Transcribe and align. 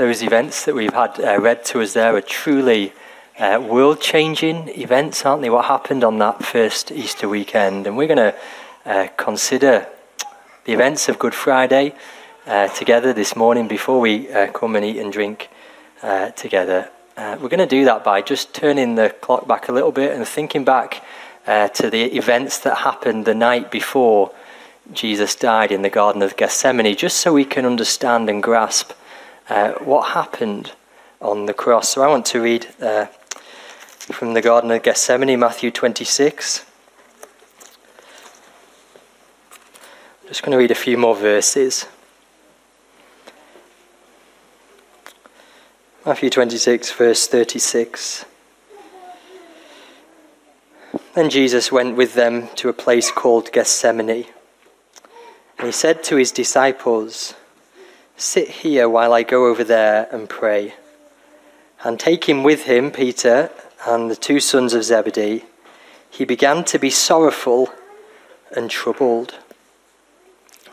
those 0.00 0.22
events 0.22 0.64
that 0.64 0.74
we've 0.74 0.94
had 0.94 1.20
uh, 1.20 1.38
read 1.38 1.62
to 1.62 1.78
us 1.78 1.92
there 1.92 2.16
are 2.16 2.22
truly 2.22 2.90
uh, 3.38 3.62
world 3.62 4.00
changing 4.00 4.66
events, 4.80 5.26
aren't 5.26 5.42
they? 5.42 5.50
What 5.50 5.66
happened 5.66 6.02
on 6.04 6.16
that 6.20 6.42
first 6.42 6.90
Easter 6.90 7.28
weekend. 7.28 7.86
And 7.86 7.98
we're 7.98 8.06
going 8.06 8.32
to 8.32 8.34
uh, 8.86 9.08
consider 9.18 9.86
the 10.64 10.72
events 10.72 11.10
of 11.10 11.18
Good 11.18 11.34
Friday 11.34 11.94
uh, 12.46 12.68
together 12.68 13.12
this 13.12 13.36
morning 13.36 13.68
before 13.68 14.00
we 14.00 14.32
uh, 14.32 14.50
come 14.52 14.74
and 14.74 14.86
eat 14.86 14.96
and 14.96 15.12
drink 15.12 15.50
together. 16.34 16.88
we're 17.18 17.50
going 17.50 17.58
to 17.58 17.66
do 17.66 17.84
that 17.84 18.02
by 18.02 18.22
just 18.22 18.54
turning 18.54 18.94
the 18.94 19.10
clock 19.10 19.46
back 19.46 19.68
a 19.68 19.72
little 19.72 19.92
bit 19.92 20.16
and 20.16 20.26
thinking 20.26 20.64
back 20.64 21.04
to 21.44 21.90
the 21.90 22.04
events 22.16 22.58
that 22.60 22.78
happened 22.78 23.26
the 23.26 23.34
night 23.34 23.70
before 23.70 24.32
Jesus 24.94 25.34
died 25.34 25.70
in 25.70 25.82
the 25.82 25.90
Garden 25.90 26.22
of 26.22 26.38
Gethsemane, 26.38 26.96
just 26.96 27.18
so 27.18 27.34
we 27.34 27.44
can 27.44 27.66
understand 27.66 28.30
and 28.30 28.42
grasp 28.42 28.92
uh, 29.50 29.72
what 29.80 30.12
happened 30.12 30.72
on 31.20 31.46
the 31.46 31.52
cross. 31.52 31.90
So 31.90 32.02
I 32.02 32.08
want 32.08 32.24
to 32.26 32.40
read 32.40 32.68
uh, 32.80 33.06
from 33.06 34.34
the 34.34 34.40
Garden 34.40 34.70
of 34.70 34.82
Gethsemane, 34.82 35.38
Matthew 35.38 35.70
26. 35.70 36.64
I'm 40.22 40.28
just 40.28 40.42
going 40.42 40.52
to 40.52 40.58
read 40.58 40.70
a 40.70 40.76
few 40.76 40.96
more 40.96 41.16
verses. 41.16 41.86
Matthew 46.06 46.30
26, 46.30 46.92
verse 46.92 47.26
36. 47.26 48.24
Then 51.14 51.28
Jesus 51.28 51.72
went 51.72 51.96
with 51.96 52.14
them 52.14 52.48
to 52.54 52.68
a 52.68 52.72
place 52.72 53.10
called 53.10 53.52
Gethsemane. 53.52 54.26
And 55.58 55.66
he 55.66 55.72
said 55.72 56.02
to 56.04 56.16
his 56.16 56.30
disciples, 56.30 57.34
Sit 58.20 58.48
here 58.48 58.86
while 58.86 59.14
I 59.14 59.22
go 59.22 59.46
over 59.46 59.64
there 59.64 60.06
and 60.12 60.28
pray. 60.28 60.74
And 61.82 61.98
taking 61.98 62.42
with 62.42 62.64
him 62.64 62.90
Peter 62.90 63.50
and 63.86 64.10
the 64.10 64.14
two 64.14 64.40
sons 64.40 64.74
of 64.74 64.84
Zebedee, 64.84 65.46
he 66.10 66.26
began 66.26 66.62
to 66.64 66.78
be 66.78 66.90
sorrowful 66.90 67.70
and 68.54 68.70
troubled. 68.70 69.36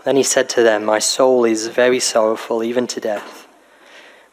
Then 0.04 0.18
he 0.18 0.24
said 0.24 0.50
to 0.50 0.62
them, 0.62 0.84
My 0.84 1.00
soul 1.00 1.46
is 1.46 1.68
very 1.68 2.02
sorrowful, 2.02 2.66
even 2.66 2.86
to 2.88 3.00
death. 3.00 3.48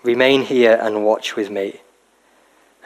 Remain 0.03 0.43
here 0.43 0.77
and 0.83 1.05
watch 1.05 1.37
with 1.37 1.51
me. 1.51 1.83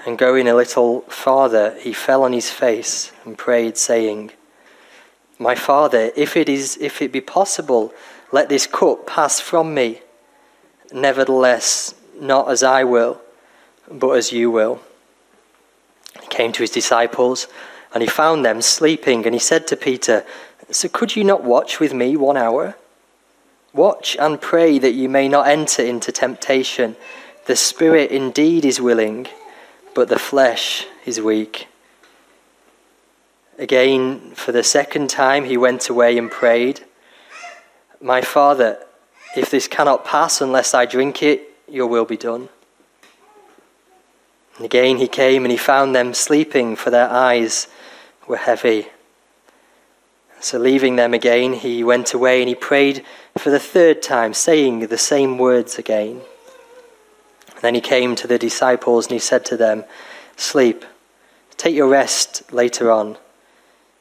And 0.05 0.19
going 0.19 0.47
a 0.47 0.55
little 0.55 1.01
farther, 1.09 1.75
he 1.81 1.95
fell 1.95 2.23
on 2.23 2.35
his 2.35 2.51
face 2.51 3.13
and 3.25 3.39
prayed, 3.39 3.79
saying, 3.79 4.33
My 5.39 5.55
father, 5.55 6.13
if 6.15 6.37
it 6.37 6.51
is 6.51 6.77
if 6.83 7.01
it 7.01 7.13
be 7.13 7.23
possible, 7.23 7.95
let 8.31 8.51
this 8.51 8.67
cup 8.67 9.07
pass 9.07 9.41
from 9.41 9.73
me. 9.73 10.03
Nevertheless, 10.93 11.95
not 12.19 12.51
as 12.51 12.63
I 12.63 12.85
will, 12.85 13.21
but 13.91 14.11
as 14.11 14.33
you 14.33 14.51
will. 14.51 14.81
He 16.21 16.27
came 16.29 16.53
to 16.53 16.63
his 16.63 16.71
disciples, 16.71 17.47
and 17.93 18.03
he 18.03 18.09
found 18.09 18.45
them 18.45 18.63
sleeping, 18.63 19.25
and 19.25 19.35
he 19.35 19.39
said 19.39 19.67
to 19.69 19.77
Peter, 19.77 20.25
So 20.71 20.89
could 20.89 21.17
you 21.17 21.25
not 21.25 21.45
watch 21.45 21.81
with 21.81 21.93
me 21.95 22.17
one 22.17 22.37
hour? 22.37 22.77
Watch 23.73 24.17
and 24.19 24.41
pray 24.41 24.79
that 24.79 24.93
you 24.93 25.09
may 25.09 25.29
not 25.29 25.47
enter 25.47 25.83
into 25.83 26.11
temptation. 26.11 26.97
The 27.47 27.57
spirit 27.57 28.11
indeed 28.11 28.65
is 28.65 28.81
willing, 28.81 29.29
but 29.95 30.09
the 30.09 30.19
flesh 30.19 30.87
is 31.05 31.21
weak. 31.21 31.69
Again, 33.59 34.33
for 34.35 34.53
the 34.53 34.63
second 34.63 35.11
time, 35.11 35.45
he 35.45 35.57
went 35.57 35.89
away 35.89 36.17
and 36.17 36.31
prayed, 36.31 36.85
My 38.01 38.23
Father, 38.23 38.79
if 39.39 39.51
this 39.51 39.69
cannot 39.69 40.05
pass 40.05 40.41
unless 40.41 40.75
I 40.75 40.87
drink 40.87 41.23
it, 41.23 41.43
your 41.69 41.87
will 41.87 42.05
be 42.05 42.17
done. 42.17 42.49
And 44.57 44.65
again 44.65 44.99
he 44.99 45.09
came 45.09 45.45
and 45.45 45.53
he 45.53 45.59
found 45.59 45.95
them 45.95 46.15
sleeping, 46.15 46.77
for 46.77 46.91
their 46.91 47.09
eyes 47.09 47.69
were 48.27 48.37
heavy. 48.37 48.89
So, 50.41 50.57
leaving 50.57 50.95
them 50.95 51.15
again, 51.15 51.53
he 51.53 51.83
went 51.83 52.15
away 52.15 52.41
and 52.41 52.49
he 52.49 52.55
prayed 52.55 53.05
for 53.37 53.51
the 53.51 53.59
third 53.59 54.03
time, 54.03 54.35
saying 54.35 54.87
the 54.87 54.99
same 54.99 55.37
words 55.37 55.79
again. 55.79 56.21
And 57.55 57.63
then 57.63 57.75
he 57.75 57.81
came 57.81 58.15
to 58.15 58.29
the 58.29 58.39
disciples 58.39 59.07
and 59.07 59.15
he 59.15 59.19
said 59.19 59.45
to 59.47 59.57
them, 59.57 59.85
Sleep, 60.37 60.85
take 61.57 61.75
your 61.75 61.89
rest 61.89 62.53
later 62.53 62.93
on. 62.93 63.19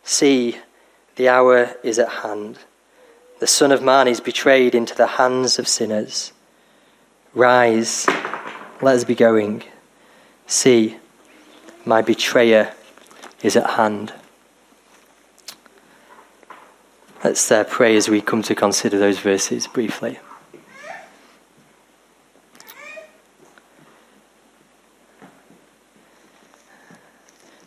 See, 0.04 0.60
the 1.16 1.28
hour 1.28 1.76
is 1.82 1.98
at 1.98 2.10
hand. 2.10 2.60
The 3.40 3.48
Son 3.48 3.72
of 3.72 3.84
Man 3.84 4.08
is 4.08 4.20
betrayed 4.20 4.74
into 4.74 4.96
the 4.96 5.06
hands 5.06 5.60
of 5.60 5.68
sinners. 5.68 6.34
Rise, 7.36 8.08
let 8.82 8.96
us 8.96 9.04
be 9.04 9.14
going. 9.14 9.64
See, 10.48 10.98
my 11.86 12.02
betrayer 12.02 12.74
is 13.44 13.56
at 13.56 13.72
hand. 13.72 14.12
Let's 17.24 17.52
uh, 17.52 17.64
pray 17.66 17.96
as 17.96 18.10
we 18.10 18.22
come 18.22 18.42
to 18.42 18.56
consider 18.56 18.98
those 18.98 19.20
verses 19.20 19.68
briefly. 19.68 20.20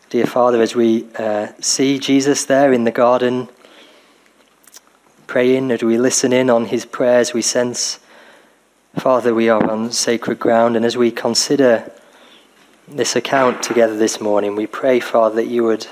Dear 0.09 0.27
Father, 0.27 0.61
as 0.61 0.75
we 0.75 1.07
uh, 1.17 1.53
see 1.61 2.01
Jesus 2.01 2.45
there 2.45 2.73
in 2.73 2.83
the 2.83 2.91
garden, 2.91 3.49
praying, 5.31 5.71
as 5.71 5.81
we 5.81 5.97
listen 5.97 6.33
in 6.33 6.51
on 6.51 6.65
his 6.65 6.85
prayers, 6.85 7.33
we 7.33 7.41
sense, 7.41 8.01
Father, 8.97 9.33
we 9.33 9.49
are 9.49 9.71
on 9.71 9.93
sacred 9.93 10.41
ground. 10.41 10.75
And 10.75 10.85
as 10.85 10.97
we 10.97 11.13
consider 11.13 11.89
this 12.89 13.15
account 13.15 13.63
together 13.63 13.97
this 13.97 14.21
morning, 14.21 14.57
we 14.57 14.67
pray, 14.67 14.99
Father, 14.99 15.37
that 15.37 15.47
you 15.47 15.63
would 15.63 15.87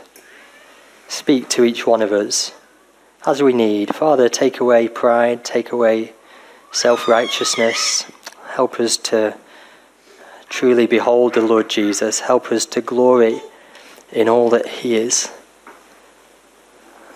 speak 1.06 1.48
to 1.50 1.62
each 1.62 1.86
one 1.86 2.02
of 2.02 2.10
us 2.10 2.50
as 3.24 3.40
we 3.40 3.52
need. 3.52 3.94
Father, 3.94 4.28
take 4.28 4.58
away 4.58 4.88
pride, 4.88 5.44
take 5.44 5.70
away 5.70 6.14
self 6.72 7.06
righteousness. 7.06 8.10
Help 8.54 8.80
us 8.80 8.96
to 8.96 9.36
truly 10.48 10.88
behold 10.88 11.34
the 11.34 11.42
Lord 11.42 11.70
Jesus. 11.70 12.18
Help 12.18 12.50
us 12.50 12.66
to 12.66 12.80
glory 12.80 13.40
in 14.10 14.28
all 14.28 14.50
that 14.50 14.66
He 14.66 14.96
is. 14.96 15.30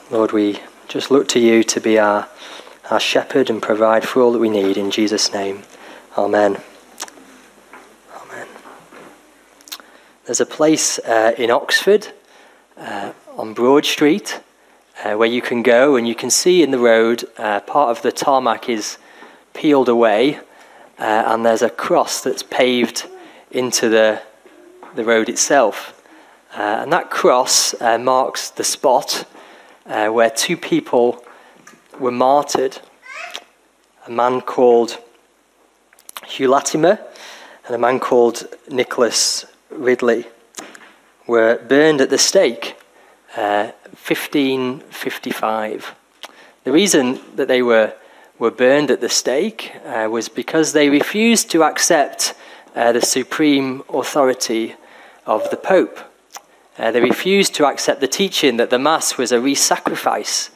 Lord, 0.09 0.31
we 0.31 0.61
just 0.93 1.11
look 1.11 1.27
to 1.27 1.41
you 1.41 1.65
to 1.65 1.81
be 1.81 1.99
our, 1.99 2.29
our 2.91 3.01
shepherd 3.01 3.49
and 3.49 3.63
provide 3.63 4.07
for 4.07 4.21
all 4.21 4.31
that 4.31 4.39
we 4.39 4.51
need. 4.51 4.77
In 4.77 4.91
Jesus' 4.91 5.33
name, 5.33 5.63
Amen. 6.19 6.61
Amen. 8.15 8.47
There's 10.27 10.43
a 10.43 10.47
place 10.47 10.99
uh, 10.99 11.33
in 11.39 11.51
Oxford 11.51 12.09
uh, 12.77 13.15
on 13.39 13.55
Broad 13.55 13.87
Street 13.87 14.43
uh, 15.03 15.15
where 15.15 15.31
you 15.31 15.41
can 15.41 15.63
go 15.63 15.97
and 15.97 16.07
you 16.07 16.15
can 16.15 16.29
see 16.29 16.63
in 16.63 16.73
the 16.73 16.79
road 16.79 17.25
uh, 17.39 17.61
part 17.61 17.97
of 17.97 18.03
the 18.03 18.13
tarmac 18.13 18.69
is 18.69 18.99
peeled 19.55 19.89
away 19.89 20.41
uh, 20.99 21.23
and 21.27 21.47
there's 21.47 21.63
a 21.63 21.71
cross 21.71 22.21
that's 22.21 22.43
paved 22.43 23.07
into 23.51 23.89
the, 23.89 24.21
the 24.95 25.05
road 25.05 25.31
itself. 25.31 26.03
Uh, 26.55 26.81
and 26.83 26.93
that 26.93 27.11
cross 27.11 27.75
marks 27.81 28.51
the 28.51 28.65
spot 28.65 29.25
uh, 29.87 30.09
where 30.09 30.31
two 30.31 30.57
people 30.57 31.25
were 31.99 32.11
martyred. 32.11 32.79
A 34.07 34.11
man 34.11 34.41
called 34.41 34.99
Hugh 36.27 36.49
Latimer 36.49 36.99
and 37.67 37.75
a 37.75 37.79
man 37.79 38.01
called 38.01 38.47
Nicholas 38.69 39.47
Ridley 39.71 40.27
were 41.27 41.59
burned 41.69 42.01
at 42.01 42.11
the 42.11 42.19
stake, 42.19 42.77
uh, 43.37 43.71
1555. 44.07 45.95
The 46.65 46.73
reason 46.73 47.21
that 47.37 47.49
they 47.49 47.63
were, 47.63 47.95
were 48.39 48.51
burned 48.51 48.91
at 48.91 49.01
the 49.01 49.09
stake 49.09 49.73
uh, 49.85 50.09
was 50.11 50.29
because 50.29 50.73
they 50.73 50.89
refused 50.89 51.51
to 51.53 51.63
accept 51.63 52.35
uh, 52.75 52.93
the 52.93 53.01
supreme 53.01 53.83
authority 53.93 54.75
of 55.27 55.49
the 55.51 55.57
Pope. 55.57 56.12
Uh, 56.79 56.91
they 56.91 57.01
refused 57.01 57.55
to 57.55 57.67
accept 57.67 58.01
the 58.01 58.09
teaching 58.09 58.57
that 58.57 58.71
the 58.71 58.79
Mass 58.79 59.19
was 59.19 59.31
a 59.31 59.41
re 59.41 59.55
sacrifice 59.55 60.51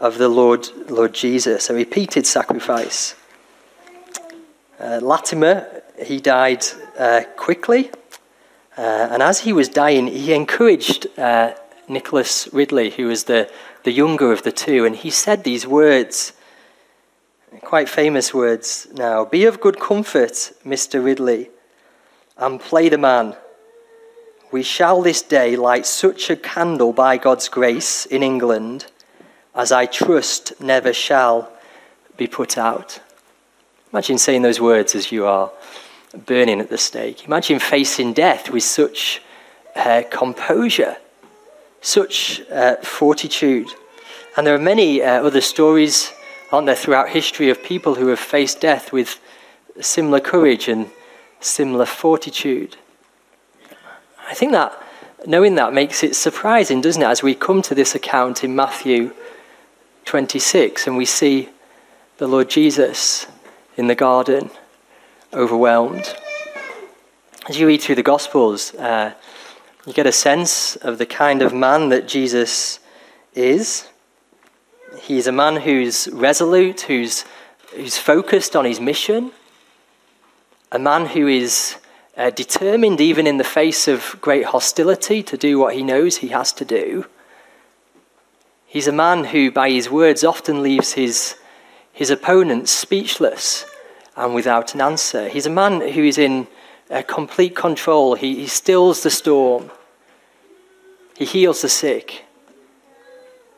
of 0.00 0.18
the 0.18 0.28
Lord, 0.28 0.68
Lord 0.90 1.14
Jesus, 1.14 1.70
a 1.70 1.74
repeated 1.74 2.26
sacrifice. 2.26 3.14
Uh, 4.80 4.98
Latimer, 5.00 5.82
he 6.02 6.18
died 6.18 6.64
uh, 6.98 7.22
quickly, 7.36 7.90
uh, 8.76 9.08
and 9.10 9.22
as 9.22 9.40
he 9.40 9.52
was 9.52 9.68
dying, 9.68 10.08
he 10.08 10.32
encouraged 10.32 11.06
uh, 11.18 11.52
Nicholas 11.86 12.48
Ridley, 12.52 12.90
who 12.90 13.06
was 13.06 13.24
the, 13.24 13.50
the 13.84 13.92
younger 13.92 14.32
of 14.32 14.42
the 14.42 14.52
two, 14.52 14.84
and 14.84 14.96
he 14.96 15.10
said 15.10 15.44
these 15.44 15.66
words, 15.66 16.32
quite 17.62 17.88
famous 17.88 18.32
words 18.32 18.88
now 18.94 19.24
Be 19.24 19.44
of 19.44 19.60
good 19.60 19.78
comfort, 19.78 20.32
Mr. 20.64 21.04
Ridley, 21.04 21.50
and 22.36 22.58
play 22.58 22.88
the 22.88 22.98
man 22.98 23.36
we 24.50 24.62
shall 24.62 25.02
this 25.02 25.22
day 25.22 25.56
light 25.56 25.86
such 25.86 26.30
a 26.30 26.36
candle 26.36 26.92
by 26.92 27.16
God's 27.16 27.48
grace 27.48 28.06
in 28.06 28.22
England 28.22 28.86
as 29.54 29.72
I 29.72 29.86
trust 29.86 30.60
never 30.60 30.92
shall 30.92 31.52
be 32.16 32.26
put 32.26 32.58
out. 32.58 33.00
Imagine 33.92 34.18
saying 34.18 34.42
those 34.42 34.60
words 34.60 34.94
as 34.94 35.10
you 35.10 35.26
are 35.26 35.50
burning 36.26 36.60
at 36.60 36.68
the 36.68 36.78
stake. 36.78 37.26
Imagine 37.26 37.58
facing 37.58 38.12
death 38.12 38.50
with 38.50 38.62
such 38.62 39.22
uh, 39.76 40.02
composure, 40.10 40.96
such 41.80 42.42
uh, 42.50 42.76
fortitude. 42.76 43.68
And 44.36 44.46
there 44.46 44.54
are 44.54 44.58
many 44.58 45.02
uh, 45.02 45.22
other 45.24 45.40
stories, 45.40 46.12
aren't 46.52 46.66
there, 46.66 46.76
throughout 46.76 47.08
history 47.08 47.50
of 47.50 47.62
people 47.62 47.96
who 47.96 48.08
have 48.08 48.20
faced 48.20 48.60
death 48.60 48.92
with 48.92 49.20
similar 49.80 50.20
courage 50.20 50.68
and 50.68 50.90
similar 51.40 51.86
fortitude. 51.86 52.76
I 54.30 54.34
think 54.34 54.52
that 54.52 54.80
knowing 55.26 55.56
that 55.56 55.72
makes 55.72 56.04
it 56.04 56.14
surprising, 56.14 56.80
doesn't 56.80 57.02
it, 57.02 57.06
as 57.06 57.20
we 57.20 57.34
come 57.34 57.62
to 57.62 57.74
this 57.74 57.96
account 57.96 58.44
in 58.44 58.54
Matthew 58.54 59.12
26 60.04 60.86
and 60.86 60.96
we 60.96 61.04
see 61.04 61.48
the 62.18 62.28
Lord 62.28 62.48
Jesus 62.48 63.26
in 63.76 63.88
the 63.88 63.96
garden, 63.96 64.50
overwhelmed. 65.32 66.14
As 67.48 67.58
you 67.58 67.66
read 67.66 67.82
through 67.82 67.96
the 67.96 68.04
Gospels, 68.04 68.72
uh, 68.76 69.14
you 69.84 69.92
get 69.92 70.06
a 70.06 70.12
sense 70.12 70.76
of 70.76 70.98
the 70.98 71.06
kind 71.06 71.42
of 71.42 71.52
man 71.52 71.88
that 71.88 72.06
Jesus 72.06 72.78
is. 73.34 73.88
He's 75.00 75.26
a 75.26 75.32
man 75.32 75.56
who's 75.56 76.06
resolute, 76.12 76.82
who's, 76.82 77.24
who's 77.74 77.98
focused 77.98 78.54
on 78.54 78.64
his 78.64 78.78
mission, 78.78 79.32
a 80.70 80.78
man 80.78 81.06
who 81.06 81.26
is 81.26 81.79
uh, 82.20 82.28
determined, 82.28 83.00
even 83.00 83.26
in 83.26 83.38
the 83.38 83.44
face 83.44 83.88
of 83.88 84.14
great 84.20 84.44
hostility, 84.44 85.22
to 85.22 85.38
do 85.38 85.58
what 85.58 85.74
he 85.74 85.82
knows 85.82 86.18
he 86.18 86.28
has 86.28 86.52
to 86.52 86.66
do. 86.66 87.06
He's 88.66 88.86
a 88.86 88.92
man 88.92 89.24
who, 89.24 89.50
by 89.50 89.70
his 89.70 89.88
words, 89.88 90.22
often 90.22 90.62
leaves 90.62 90.92
his, 90.92 91.36
his 91.94 92.10
opponents 92.10 92.70
speechless 92.70 93.64
and 94.16 94.34
without 94.34 94.74
an 94.74 94.82
answer. 94.82 95.30
He's 95.30 95.46
a 95.46 95.50
man 95.50 95.80
who 95.80 96.04
is 96.04 96.18
in 96.18 96.46
uh, 96.90 97.02
complete 97.08 97.56
control. 97.56 98.16
He, 98.16 98.34
he 98.34 98.46
stills 98.46 99.02
the 99.02 99.10
storm, 99.10 99.70
he 101.16 101.24
heals 101.24 101.62
the 101.62 101.70
sick, 101.70 102.26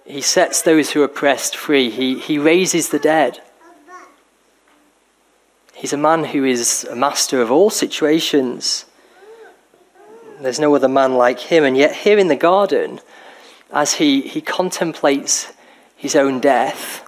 he 0.05 0.21
sets 0.21 0.63
those 0.63 0.93
who 0.93 1.03
are 1.03 1.07
oppressed 1.07 1.57
free, 1.57 1.91
he, 1.91 2.21
he 2.21 2.39
raises 2.39 2.91
the 2.91 3.01
dead. 3.01 3.43
He's 5.83 5.93
a 5.93 5.97
man 5.97 6.23
who 6.23 6.45
is 6.45 6.85
a 6.89 6.95
master 6.95 7.43
of 7.43 7.51
all 7.51 7.69
situations. 7.69 8.85
There's 10.41 10.61
no 10.61 10.73
other 10.77 10.87
man 10.87 11.15
like 11.15 11.41
him. 11.41 11.65
And 11.65 11.77
yet, 11.77 11.93
here 11.93 12.21
in 12.21 12.29
the 12.29 12.37
garden, 12.37 13.01
as 13.73 13.95
he, 13.95 14.21
he 14.21 14.41
contemplates 14.41 15.53
his 15.97 16.15
own 16.15 16.39
death, 16.39 17.05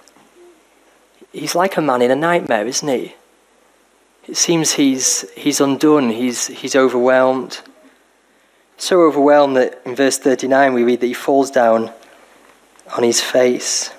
he's 1.31 1.55
like 1.55 1.77
a 1.77 1.81
man 1.81 2.01
in 2.01 2.11
a 2.11 2.17
nightmare, 2.17 2.67
isn't 2.67 2.85
he? 2.85 3.15
It 4.27 4.35
seems 4.35 4.73
he's, 4.73 5.21
he's 5.37 5.61
undone, 5.61 6.09
he's, 6.09 6.47
he's 6.47 6.75
overwhelmed. 6.75 7.61
So 8.75 9.03
overwhelmed 9.03 9.55
that 9.55 9.81
in 9.85 9.95
verse 9.95 10.17
39 10.17 10.73
we 10.73 10.83
read 10.83 10.99
that 10.99 11.07
he 11.07 11.13
falls 11.13 11.49
down 11.49 11.93
on 12.97 13.03
his 13.03 13.21
face. 13.21 13.93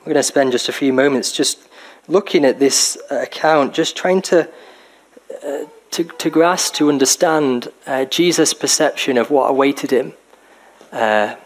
We're 0.00 0.12
going 0.12 0.16
to 0.16 0.22
spend 0.22 0.52
just 0.52 0.68
a 0.68 0.74
few 0.74 0.92
moments 0.92 1.32
just 1.32 1.66
looking 2.08 2.44
at 2.44 2.58
this 2.58 2.98
account, 3.10 3.74
just 3.74 3.96
trying 3.96 4.22
to, 4.22 4.48
uh, 5.44 5.64
to, 5.90 6.04
to, 6.04 6.30
grasp, 6.30 6.74
to 6.74 6.88
understand 6.88 7.68
uh, 7.86 8.04
Jesus' 8.04 8.54
perception 8.54 9.18
of 9.18 9.30
what 9.30 9.50
awaited 9.50 9.90
him 9.90 10.12
uh, 10.92 11.36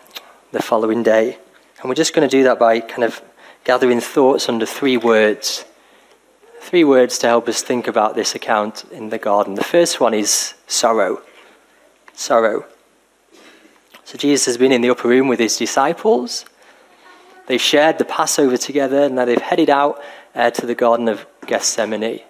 the 0.52 0.62
following 0.62 1.02
day. 1.02 1.38
And 1.80 1.88
we're 1.88 1.94
just 1.94 2.14
going 2.14 2.28
to 2.28 2.36
do 2.36 2.44
that 2.44 2.58
by 2.58 2.80
kind 2.80 3.04
of 3.04 3.22
gathering 3.64 4.00
thoughts 4.00 4.48
under 4.48 4.66
three 4.66 4.96
words. 4.96 5.64
Three 6.60 6.84
words 6.84 7.18
to 7.18 7.26
help 7.26 7.48
us 7.48 7.62
think 7.62 7.88
about 7.88 8.14
this 8.14 8.34
account 8.34 8.84
in 8.92 9.08
the 9.08 9.18
garden. 9.18 9.54
The 9.54 9.64
first 9.64 9.98
one 9.98 10.12
is 10.12 10.54
sorrow. 10.66 11.22
Sorrow. 12.12 12.66
So 14.04 14.18
Jesus 14.18 14.46
has 14.46 14.58
been 14.58 14.72
in 14.72 14.82
the 14.82 14.90
upper 14.90 15.08
room 15.08 15.28
with 15.28 15.38
his 15.38 15.56
disciples. 15.56 16.44
They've 17.50 17.60
shared 17.60 17.98
the 17.98 18.04
Passover 18.04 18.56
together, 18.56 19.02
and 19.06 19.16
now 19.16 19.24
they've 19.24 19.42
headed 19.42 19.70
out 19.70 20.00
uh, 20.36 20.52
to 20.52 20.66
the 20.66 20.74
Garden 20.76 21.08
of 21.08 21.26
Gethsemane. 21.48 22.20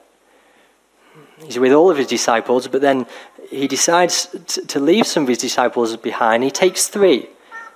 He's 1.44 1.58
with 1.58 1.72
all 1.72 1.90
of 1.90 1.99
his 1.99 2.06
disciples, 2.06 2.69
but 2.69 2.81
then 2.81 3.05
he 3.50 3.69
decides 3.69 4.34
t- 4.46 4.64
to 4.64 4.81
leave 4.81 5.06
some 5.06 5.25
of 5.25 5.28
his 5.28 5.37
disciples 5.37 5.94
behind. 5.99 6.43
He 6.43 6.50
takes 6.50 6.88
three, 6.88 7.28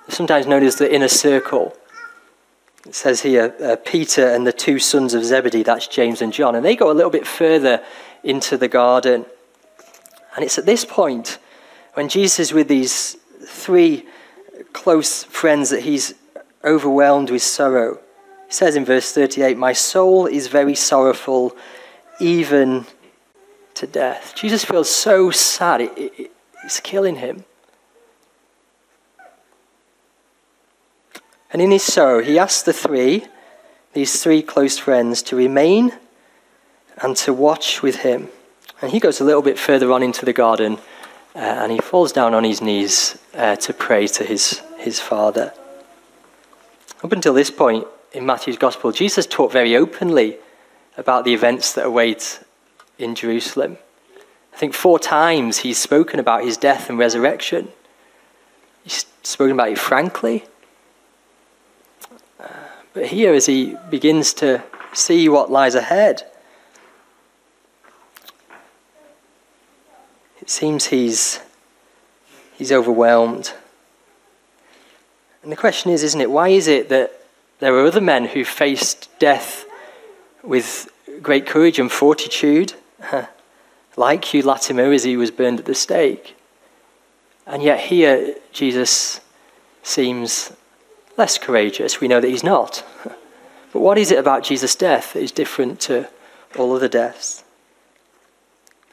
sometimes 0.08 0.46
known 0.46 0.62
as 0.62 0.76
the 0.76 0.90
inner 0.90 1.08
circle. 1.08 1.76
It 2.86 2.94
says 2.94 3.20
here 3.20 3.54
uh, 3.62 3.76
Peter 3.76 4.26
and 4.26 4.46
the 4.46 4.52
two 4.52 4.78
sons 4.78 5.12
of 5.12 5.22
Zebedee, 5.22 5.64
that's 5.64 5.86
James 5.86 6.22
and 6.22 6.32
John, 6.32 6.54
and 6.54 6.64
they 6.64 6.74
go 6.74 6.90
a 6.90 6.96
little 6.96 7.10
bit 7.10 7.26
further 7.26 7.84
into 8.22 8.56
the 8.56 8.68
garden. 8.68 9.26
And 10.34 10.46
it's 10.46 10.56
at 10.56 10.64
this 10.64 10.86
point 10.86 11.38
when 11.92 12.08
Jesus 12.08 12.40
is 12.40 12.52
with 12.54 12.68
these 12.68 13.18
three 13.44 14.06
close 14.72 15.24
friends 15.24 15.68
that 15.68 15.82
he's 15.82 16.14
overwhelmed 16.64 17.30
with 17.30 17.42
sorrow. 17.42 17.98
He 18.46 18.52
says 18.52 18.76
in 18.76 18.84
verse 18.84 19.12
38, 19.12 19.56
My 19.56 19.72
soul 19.72 20.26
is 20.26 20.48
very 20.48 20.74
sorrowful, 20.74 21.56
even 22.20 22.86
to 23.74 23.86
death. 23.86 24.34
Jesus 24.34 24.64
feels 24.64 24.88
so 24.88 25.30
sad, 25.30 25.80
it, 25.80 25.92
it, 25.96 26.32
it's 26.64 26.80
killing 26.80 27.16
him. 27.16 27.44
And 31.52 31.62
in 31.62 31.70
his 31.70 31.84
sorrow, 31.84 32.22
he 32.22 32.38
asks 32.38 32.62
the 32.62 32.72
three, 32.72 33.26
these 33.92 34.22
three 34.22 34.42
close 34.42 34.78
friends, 34.78 35.22
to 35.22 35.36
remain 35.36 35.92
and 37.00 37.16
to 37.18 37.32
watch 37.32 37.82
with 37.82 37.96
him. 37.96 38.28
And 38.82 38.90
he 38.90 38.98
goes 38.98 39.20
a 39.20 39.24
little 39.24 39.42
bit 39.42 39.58
further 39.58 39.92
on 39.92 40.02
into 40.02 40.24
the 40.24 40.32
garden 40.32 40.78
uh, 41.34 41.38
and 41.38 41.72
he 41.72 41.78
falls 41.78 42.12
down 42.12 42.34
on 42.34 42.44
his 42.44 42.60
knees 42.60 43.18
uh, 43.34 43.56
to 43.56 43.72
pray 43.72 44.06
to 44.06 44.24
his, 44.24 44.62
his 44.78 45.00
father. 45.00 45.52
Up 47.04 47.12
until 47.12 47.34
this 47.34 47.50
point, 47.50 47.86
in 48.14 48.24
Matthew's 48.24 48.56
Gospel, 48.56 48.90
Jesus 48.90 49.26
taught 49.26 49.52
very 49.52 49.76
openly 49.76 50.38
about 50.96 51.26
the 51.26 51.34
events 51.34 51.74
that 51.74 51.84
await 51.84 52.42
in 52.98 53.14
Jerusalem. 53.14 53.76
I 54.54 54.56
think 54.56 54.72
four 54.72 54.98
times 54.98 55.58
he's 55.58 55.76
spoken 55.76 56.18
about 56.18 56.44
his 56.44 56.56
death 56.56 56.88
and 56.88 56.98
resurrection. 56.98 57.68
He's 58.84 59.04
spoken 59.22 59.52
about 59.52 59.68
it 59.68 59.78
frankly. 59.78 60.46
But 62.94 63.06
here, 63.06 63.34
as 63.34 63.44
he 63.44 63.76
begins 63.90 64.32
to 64.34 64.64
see 64.94 65.28
what 65.28 65.50
lies 65.50 65.74
ahead, 65.74 66.22
it 70.40 70.48
seems 70.48 70.86
he's, 70.86 71.40
he's 72.54 72.72
overwhelmed. 72.72 73.52
And 75.44 75.52
the 75.52 75.56
question 75.56 75.92
is, 75.92 76.02
isn't 76.02 76.20
it, 76.20 76.30
why 76.30 76.48
is 76.48 76.66
it 76.66 76.88
that 76.88 77.20
there 77.60 77.72
were 77.72 77.86
other 77.86 78.00
men 78.00 78.24
who 78.24 78.44
faced 78.44 79.08
death 79.18 79.66
with 80.42 80.90
great 81.22 81.46
courage 81.46 81.78
and 81.78 81.92
fortitude, 81.92 82.72
like 83.96 84.24
Hugh 84.24 84.42
Latimer 84.42 84.90
as 84.90 85.04
he 85.04 85.16
was 85.16 85.30
burned 85.30 85.60
at 85.60 85.66
the 85.66 85.74
stake. 85.74 86.36
And 87.46 87.62
yet 87.62 87.78
here, 87.78 88.34
Jesus 88.52 89.20
seems 89.82 90.52
less 91.16 91.38
courageous. 91.38 92.00
We 92.00 92.08
know 92.08 92.20
that 92.20 92.28
he's 92.28 92.44
not. 92.44 92.84
But 93.72 93.80
what 93.80 93.98
is 93.98 94.12
it 94.12 94.20
about 94.20 94.44
Jesus' 94.44 94.76
death 94.76 95.14
that 95.14 95.20
is 95.20 95.32
different 95.32 95.80
to 95.80 96.08
all 96.56 96.76
other 96.76 96.86
deaths? 96.86 97.42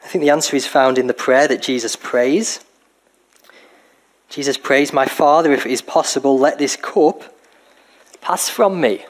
I 0.02 0.08
think 0.08 0.22
the 0.22 0.30
answer 0.30 0.56
is 0.56 0.66
found 0.66 0.98
in 0.98 1.06
the 1.06 1.14
prayer 1.14 1.46
that 1.46 1.62
Jesus 1.62 1.94
prays. 1.94 2.58
Jesus 4.32 4.56
prays, 4.56 4.94
My 4.94 5.04
Father, 5.04 5.52
if 5.52 5.66
it 5.66 5.72
is 5.72 5.82
possible, 5.82 6.38
let 6.38 6.58
this 6.58 6.74
cup 6.74 7.22
pass 8.22 8.48
from 8.48 8.80
me. 8.80 9.04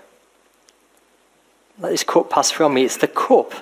Let 1.78 1.90
this 1.90 2.02
cup 2.02 2.28
pass 2.28 2.50
from 2.50 2.74
me. 2.74 2.84
It's 2.84 2.96
the 2.96 3.06
cup. 3.06 3.52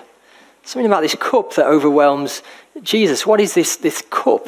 Something 0.63 0.87
about 0.87 1.01
this 1.01 1.13
cup 1.13 1.53
that 1.53 1.67
overwhelms 1.67 2.41
Jesus. 2.81 3.27
What 3.27 3.39
is 3.39 3.53
this, 3.53 3.75
this 3.75 4.01
cup? 4.09 4.47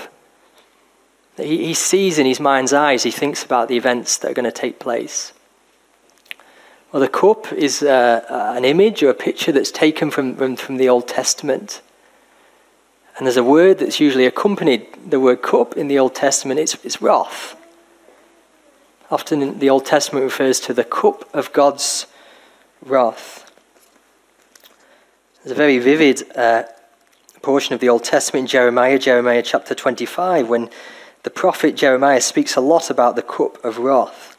That 1.36 1.46
he, 1.46 1.66
he 1.66 1.76
sees 1.76 2.18
in 2.18 2.26
his 2.26 2.40
mind's 2.40 2.74
eyes, 2.74 3.04
he 3.04 3.12
thinks 3.12 3.44
about 3.44 3.68
the 3.68 3.78
events 3.78 4.18
that 4.18 4.32
are 4.32 4.34
going 4.34 4.46
to 4.46 4.52
take 4.52 4.80
place. 4.80 5.34
Well, 6.92 7.00
the 7.00 7.10
cup 7.10 7.54
is 7.54 7.84
uh, 7.84 8.26
uh, 8.28 8.54
an 8.58 8.66
image 8.66 9.04
or 9.04 9.12
a 9.12 9.16
picture 9.16 9.52
that's 9.52 9.72
taken 9.72 10.10
from, 10.10 10.36
from, 10.36 10.56
from 10.56 10.78
the 10.78 10.90
Old 10.90 11.08
Testament. 11.08 11.84
And 13.18 13.28
there's 13.28 13.38
a 13.38 13.44
word 13.44 13.80
that's 13.80 14.00
usually 14.00 14.26
accompanied 14.26 14.88
the 15.10 15.20
word 15.20 15.42
cup 15.42 15.78
in 15.78 15.88
the 15.88 16.00
Old 16.00 16.16
Testament. 16.16 16.60
It's, 16.60 16.76
it's 16.84 17.02
wrath. 17.02 17.56
Often 19.12 19.60
the 19.60 19.70
Old 19.70 19.86
Testament 19.86 20.24
refers 20.24 20.60
to 20.62 20.74
the 20.74 20.84
cup 20.84 21.30
of 21.34 21.54
God's 21.54 22.08
wrath. 22.84 23.52
There's 25.44 25.52
a 25.52 25.56
very 25.56 25.78
vivid 25.78 26.24
uh, 26.36 26.64
portion 27.42 27.74
of 27.74 27.82
the 27.82 27.90
Old 27.90 28.04
Testament 28.04 28.44
in 28.44 28.48
Jeremiah, 28.48 28.98
Jeremiah 28.98 29.44
chapter 29.44 29.76
25, 29.76 30.50
when 30.50 30.70
the 31.24 31.30
prophet 31.30 31.76
Jeremiah 31.76 32.22
speaks 32.22 32.56
a 32.56 32.62
lot 32.62 32.90
about 32.90 33.16
the 33.16 33.22
cup 33.22 33.64
of 33.64 33.78
wrath. 33.78 34.36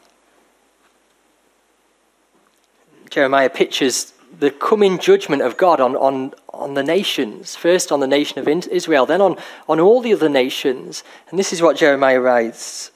Jeremiah 3.09 3.49
pictures 3.49 4.11
the 4.39 4.51
coming 4.51 4.99
judgment 4.99 5.41
of 5.41 5.57
God 5.57 5.79
on, 5.79 5.95
on, 5.95 6.33
on 6.53 6.73
the 6.73 6.83
nations, 6.83 7.55
first 7.55 7.91
on 7.91 7.99
the 7.99 8.07
nation 8.07 8.39
of 8.39 8.47
Israel, 8.47 9.05
then 9.05 9.21
on, 9.21 9.37
on 9.67 9.79
all 9.79 10.01
the 10.01 10.13
other 10.13 10.29
nations. 10.29 11.03
And 11.29 11.39
this 11.39 11.53
is 11.53 11.61
what 11.61 11.77
Jeremiah 11.77 12.19
writes. 12.19 12.91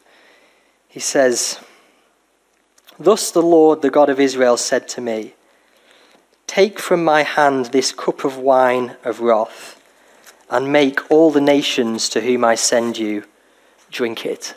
He 0.87 0.99
says, 0.99 1.59
Thus 2.99 3.31
the 3.31 3.41
Lord, 3.41 3.81
the 3.81 3.89
God 3.89 4.09
of 4.09 4.19
Israel, 4.19 4.57
said 4.57 4.87
to 4.89 5.01
me, 5.01 5.33
Take 6.47 6.79
from 6.79 7.03
my 7.03 7.23
hand 7.23 7.67
this 7.67 7.91
cup 7.91 8.25
of 8.25 8.37
wine 8.37 8.97
of 9.03 9.21
wrath, 9.21 9.79
and 10.49 10.73
make 10.73 11.09
all 11.11 11.31
the 11.31 11.39
nations 11.39 12.09
to 12.09 12.21
whom 12.21 12.43
I 12.43 12.55
send 12.55 12.97
you 12.97 13.23
drink 13.91 14.25
it. 14.25 14.55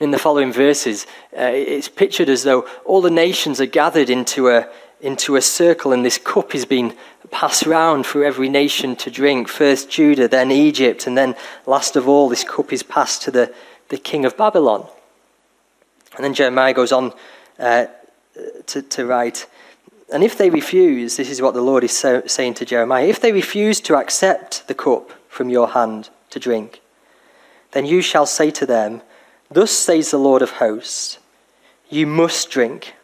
In 0.00 0.10
the 0.12 0.18
following 0.18 0.52
verses, 0.52 1.06
uh, 1.36 1.50
it's 1.52 1.88
pictured 1.88 2.28
as 2.28 2.44
though 2.44 2.68
all 2.84 3.00
the 3.00 3.10
nations 3.10 3.60
are 3.60 3.66
gathered 3.66 4.10
into 4.10 4.48
a, 4.48 4.68
into 5.00 5.36
a 5.36 5.42
circle, 5.42 5.92
and 5.92 6.04
this 6.04 6.18
cup 6.18 6.54
is 6.54 6.64
being 6.64 6.96
passed 7.30 7.66
round 7.66 8.06
for 8.06 8.24
every 8.24 8.48
nation 8.48 8.96
to 8.96 9.10
drink. 9.10 9.48
First 9.48 9.90
Judah, 9.90 10.28
then 10.28 10.50
Egypt, 10.50 11.06
and 11.06 11.16
then 11.16 11.36
last 11.66 11.96
of 11.96 12.08
all, 12.08 12.28
this 12.28 12.44
cup 12.44 12.72
is 12.72 12.82
passed 12.82 13.22
to 13.22 13.30
the, 13.30 13.54
the 13.88 13.98
king 13.98 14.24
of 14.24 14.36
Babylon. 14.36 14.86
And 16.16 16.24
then 16.24 16.34
Jeremiah 16.34 16.74
goes 16.74 16.90
on 16.90 17.12
uh, 17.58 17.86
to, 18.66 18.82
to 18.82 19.06
write, 19.06 19.46
and 20.12 20.24
if 20.24 20.38
they 20.38 20.50
refuse, 20.50 21.16
this 21.16 21.30
is 21.30 21.42
what 21.42 21.54
the 21.54 21.60
Lord 21.60 21.84
is 21.84 21.96
so, 21.96 22.22
saying 22.26 22.54
to 22.54 22.64
Jeremiah 22.64 23.06
if 23.06 23.20
they 23.20 23.32
refuse 23.32 23.80
to 23.82 23.96
accept 23.96 24.66
the 24.66 24.74
cup 24.74 25.12
from 25.28 25.50
your 25.50 25.68
hand 25.68 26.08
to 26.30 26.40
drink, 26.40 26.80
then 27.72 27.84
you 27.84 28.00
shall 28.00 28.26
say 28.26 28.50
to 28.52 28.66
them, 28.66 29.02
Thus 29.50 29.70
says 29.70 30.10
the 30.10 30.18
Lord 30.18 30.42
of 30.42 30.52
hosts, 30.52 31.18
You 31.88 32.06
must 32.06 32.50
drink. 32.50 32.94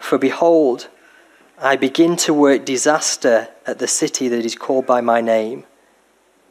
For 0.00 0.18
behold, 0.18 0.88
I 1.56 1.76
begin 1.76 2.16
to 2.16 2.34
work 2.34 2.64
disaster 2.64 3.48
at 3.66 3.78
the 3.78 3.86
city 3.86 4.26
that 4.26 4.44
is 4.44 4.56
called 4.56 4.86
by 4.86 5.00
my 5.00 5.20
name. 5.20 5.64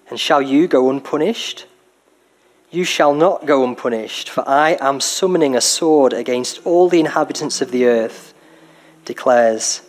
And 0.10 0.20
shall 0.20 0.42
you 0.42 0.68
go 0.68 0.90
unpunished? 0.90 1.66
You 2.72 2.84
shall 2.84 3.14
not 3.14 3.48
go 3.48 3.64
unpunished, 3.64 4.30
for 4.30 4.48
I 4.48 4.78
am 4.80 5.02
summoning 5.02 5.56
a 5.56 5.62
sword 5.62 6.14
against 6.14 6.66
all 6.66 6.88
the 6.88 7.00
inhabitants 7.00 7.60
of 7.62 7.72
the 7.72 7.86
earth 7.86 8.34
declares 9.04 9.82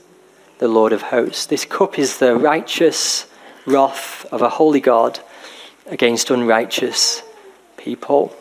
the 0.59 0.69
Lord 0.69 0.93
of 0.93 1.03
hosts. 1.03 1.45
This 1.45 1.67
cup 1.67 1.99
is 1.99 2.19
the 2.19 2.35
righteous 2.35 3.27
wrath 3.67 4.25
of 4.33 4.41
a 4.41 4.49
holy 4.49 4.81
God 4.81 5.21
against 5.87 6.31
unrighteous 6.31 7.23
people. 7.77 8.35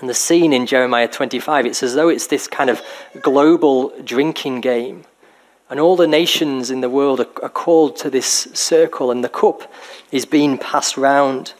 And 0.00 0.08
the 0.08 0.14
scene 0.14 0.52
in 0.54 0.64
Jeremiah 0.64 1.08
25, 1.08 1.66
it's 1.66 1.82
as 1.82 1.94
though 1.94 2.08
it's 2.08 2.26
this 2.26 2.48
kind 2.48 2.70
of 2.70 2.82
global 3.20 3.90
drinking 4.02 4.62
game. 4.62 5.04
And 5.68 5.78
all 5.78 5.94
the 5.94 6.08
nations 6.08 6.70
in 6.70 6.80
the 6.80 6.88
world 6.88 7.20
are, 7.20 7.28
are 7.42 7.50
called 7.50 7.96
to 7.96 8.10
this 8.10 8.48
circle, 8.54 9.10
and 9.10 9.22
the 9.22 9.28
cup 9.28 9.70
is 10.10 10.24
being 10.24 10.56
passed 10.56 10.96
round. 10.96 11.52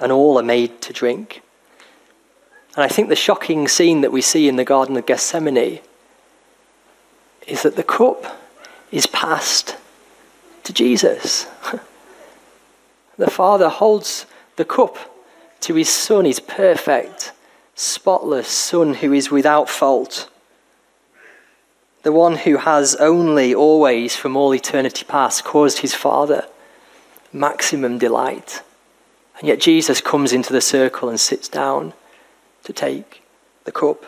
And 0.00 0.10
all 0.10 0.38
are 0.38 0.42
made 0.42 0.80
to 0.82 0.92
drink. 0.92 1.42
And 2.74 2.82
I 2.82 2.88
think 2.88 3.10
the 3.10 3.16
shocking 3.16 3.68
scene 3.68 4.00
that 4.00 4.10
we 4.10 4.22
see 4.22 4.48
in 4.48 4.56
the 4.56 4.64
Garden 4.64 4.96
of 4.96 5.04
Gethsemane 5.04 5.80
is 7.46 7.62
that 7.62 7.76
the 7.76 7.82
cup 7.82 8.40
is 8.90 9.06
passed 9.06 9.76
to 10.64 10.72
Jesus. 10.72 11.46
the 13.18 13.30
Father 13.30 13.68
holds 13.68 14.24
the 14.56 14.64
cup 14.64 15.11
to 15.62 15.74
his 15.74 15.88
Son, 15.88 16.24
his 16.24 16.40
perfect, 16.40 17.32
spotless 17.74 18.48
Son 18.48 18.94
who 18.94 19.12
is 19.12 19.30
without 19.30 19.68
fault. 19.68 20.28
The 22.02 22.12
one 22.12 22.36
who 22.36 22.58
has 22.58 22.96
only, 22.96 23.54
always, 23.54 24.16
from 24.16 24.36
all 24.36 24.54
eternity 24.54 25.04
past, 25.04 25.44
caused 25.44 25.78
his 25.78 25.94
Father 25.94 26.46
maximum 27.32 27.98
delight. 27.98 28.62
And 29.38 29.48
yet 29.48 29.60
Jesus 29.60 30.00
comes 30.00 30.32
into 30.32 30.52
the 30.52 30.60
circle 30.60 31.08
and 31.08 31.18
sits 31.18 31.48
down 31.48 31.92
to 32.64 32.72
take 32.72 33.22
the 33.64 33.72
cup. 33.72 34.04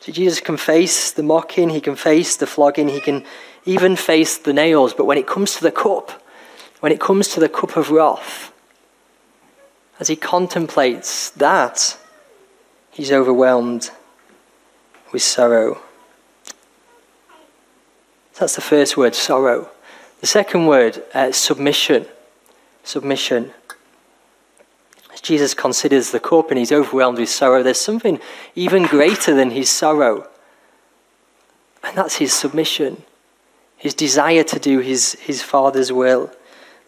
So 0.00 0.12
Jesus 0.12 0.40
can 0.40 0.56
face 0.56 1.10
the 1.10 1.22
mocking, 1.22 1.70
he 1.70 1.80
can 1.80 1.96
face 1.96 2.36
the 2.36 2.46
flogging, 2.46 2.88
he 2.88 3.00
can 3.00 3.24
even 3.64 3.96
face 3.96 4.38
the 4.38 4.52
nails. 4.52 4.94
But 4.94 5.06
when 5.06 5.18
it 5.18 5.26
comes 5.26 5.54
to 5.56 5.62
the 5.62 5.72
cup, 5.72 6.22
when 6.80 6.92
it 6.92 7.00
comes 7.00 7.28
to 7.28 7.40
the 7.40 7.48
cup 7.48 7.76
of 7.76 7.90
wrath, 7.90 8.52
as 10.00 10.08
he 10.08 10.16
contemplates 10.16 11.30
that, 11.30 11.96
he's 12.90 13.10
overwhelmed 13.10 13.90
with 15.12 15.22
sorrow. 15.22 15.80
That's 18.38 18.54
the 18.54 18.60
first 18.60 18.96
word, 18.96 19.16
sorrow. 19.16 19.70
The 20.20 20.26
second 20.26 20.66
word, 20.66 21.02
uh, 21.12 21.32
submission. 21.32 22.06
Submission. 22.84 23.52
As 25.12 25.20
Jesus 25.20 25.54
considers 25.54 26.12
the 26.12 26.20
cup 26.20 26.50
and 26.50 26.58
he's 26.58 26.70
overwhelmed 26.70 27.18
with 27.18 27.28
sorrow, 27.28 27.64
there's 27.64 27.80
something 27.80 28.20
even 28.54 28.84
greater 28.84 29.34
than 29.34 29.50
his 29.50 29.68
sorrow. 29.68 30.28
And 31.82 31.96
that's 31.96 32.16
his 32.16 32.32
submission, 32.32 33.02
his 33.76 33.94
desire 33.94 34.44
to 34.44 34.58
do 34.60 34.78
his, 34.78 35.14
his 35.14 35.42
Father's 35.42 35.90
will. 35.90 36.30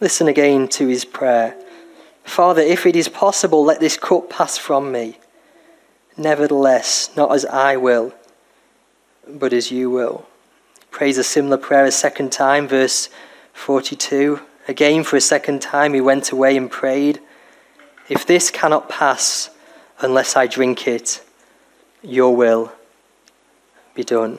Listen 0.00 0.28
again 0.28 0.68
to 0.68 0.86
his 0.86 1.04
prayer 1.04 1.56
Father, 2.24 2.62
if 2.62 2.86
it 2.86 2.96
is 2.96 3.08
possible, 3.08 3.64
let 3.64 3.80
this 3.80 3.96
cup 3.96 4.30
pass 4.30 4.56
from 4.56 4.92
me. 4.92 5.18
Nevertheless, 6.16 7.10
not 7.16 7.32
as 7.32 7.44
I 7.46 7.76
will, 7.76 8.12
but 9.26 9.52
as 9.52 9.70
you 9.70 9.90
will. 9.90 10.26
Prays 10.90 11.18
a 11.18 11.24
similar 11.24 11.56
prayer 11.56 11.84
a 11.84 11.92
second 11.92 12.32
time, 12.32 12.68
verse 12.68 13.08
42. 13.52 14.40
Again, 14.68 15.04
for 15.04 15.16
a 15.16 15.20
second 15.20 15.62
time, 15.62 15.94
he 15.94 16.00
went 16.00 16.30
away 16.30 16.56
and 16.56 16.70
prayed. 16.70 17.20
If 18.08 18.26
this 18.26 18.50
cannot 18.50 18.88
pass 18.88 19.50
unless 20.00 20.36
I 20.36 20.46
drink 20.46 20.86
it, 20.86 21.22
your 22.02 22.34
will 22.34 22.72
be 23.94 24.04
done. 24.04 24.38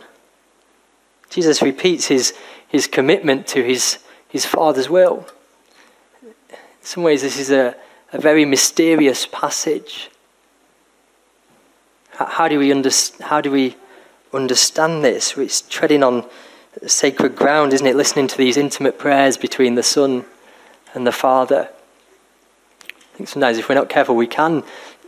Jesus 1.29 1.61
repeats 1.61 2.07
his, 2.07 2.33
his 2.67 2.87
commitment 2.87 3.47
to 3.47 3.63
his, 3.63 3.99
his 4.27 4.45
Father's 4.45 4.89
will. 4.89 5.25
In 6.81 6.87
some 6.87 7.03
ways, 7.03 7.21
this 7.21 7.37
is 7.37 7.51
a, 7.51 7.75
a 8.11 8.19
very 8.19 8.43
mysterious 8.43 9.25
passage. 9.25 10.09
How 12.13 12.47
do, 12.47 12.59
we 12.59 12.71
under, 12.71 12.89
how 13.21 13.39
do 13.41 13.51
we 13.51 13.77
understand 14.33 15.03
this? 15.03 15.37
It's 15.37 15.61
treading 15.61 16.03
on 16.03 16.27
sacred 16.85 17.35
ground, 17.35 17.73
isn't 17.73 17.85
it? 17.85 17.95
Listening 17.95 18.27
to 18.27 18.37
these 18.37 18.57
intimate 18.57 18.97
prayers 18.97 19.37
between 19.37 19.75
the 19.75 19.83
Son 19.83 20.25
and 20.93 21.05
the 21.05 21.11
Father. 21.11 21.69
I 22.81 23.17
think 23.17 23.29
sometimes 23.29 23.57
if 23.57 23.69
we're 23.69 23.75
not 23.75 23.89
careful, 23.89 24.15
we 24.15 24.27
can 24.27 24.63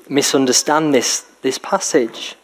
misunderstand 0.08 0.94
this, 0.94 1.26
this 1.42 1.58
passage. 1.58 2.36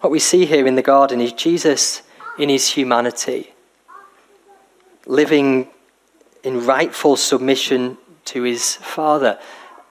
What 0.00 0.10
we 0.10 0.18
see 0.18 0.46
here 0.46 0.66
in 0.66 0.76
the 0.76 0.82
garden 0.82 1.20
is 1.20 1.32
Jesus 1.32 2.02
in 2.38 2.48
his 2.48 2.68
humanity, 2.68 3.54
living 5.06 5.68
in 6.46 6.64
rightful 6.64 7.16
submission 7.16 7.98
to 8.24 8.44
his 8.44 8.76
Father. 8.76 9.36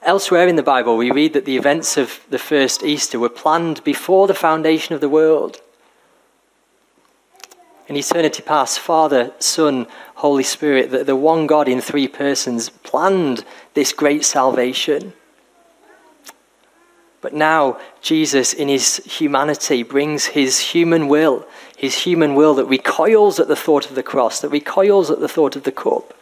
Elsewhere 0.03 0.47
in 0.47 0.55
the 0.55 0.63
Bible, 0.63 0.95
we 0.95 1.11
read 1.11 1.33
that 1.33 1.43
the 1.43 1.57
events 1.57 1.97
of 1.97 2.21
the 2.29 2.39
first 2.39 2.81
Easter 2.81 3.19
were 3.19 3.27
planned 3.27 3.83
before 3.83 4.25
the 4.25 4.33
foundation 4.33 4.95
of 4.95 5.01
the 5.01 5.09
world. 5.09 5.59
In 7.89 7.97
eternity 7.97 8.41
past, 8.41 8.79
Father, 8.79 9.33
Son, 9.37 9.85
Holy 10.15 10.43
Spirit, 10.43 10.91
the, 10.91 11.03
the 11.03 11.15
one 11.17 11.45
God 11.45 11.67
in 11.67 11.81
three 11.81 12.07
persons, 12.07 12.69
planned 12.69 13.43
this 13.73 13.91
great 13.91 14.23
salvation. 14.23 15.11
But 17.19 17.33
now, 17.33 17.81
Jesus, 18.01 18.53
in 18.53 18.69
his 18.69 19.01
humanity, 19.05 19.83
brings 19.83 20.27
his 20.27 20.59
human 20.59 21.09
will, 21.09 21.45
his 21.75 22.03
human 22.03 22.33
will 22.33 22.53
that 22.53 22.65
recoils 22.65 23.41
at 23.41 23.49
the 23.49 23.57
thought 23.57 23.89
of 23.89 23.95
the 23.95 24.03
cross, 24.03 24.39
that 24.39 24.49
recoils 24.49 25.11
at 25.11 25.19
the 25.19 25.27
thought 25.27 25.57
of 25.57 25.63
the 25.63 25.71
cup. 25.73 26.13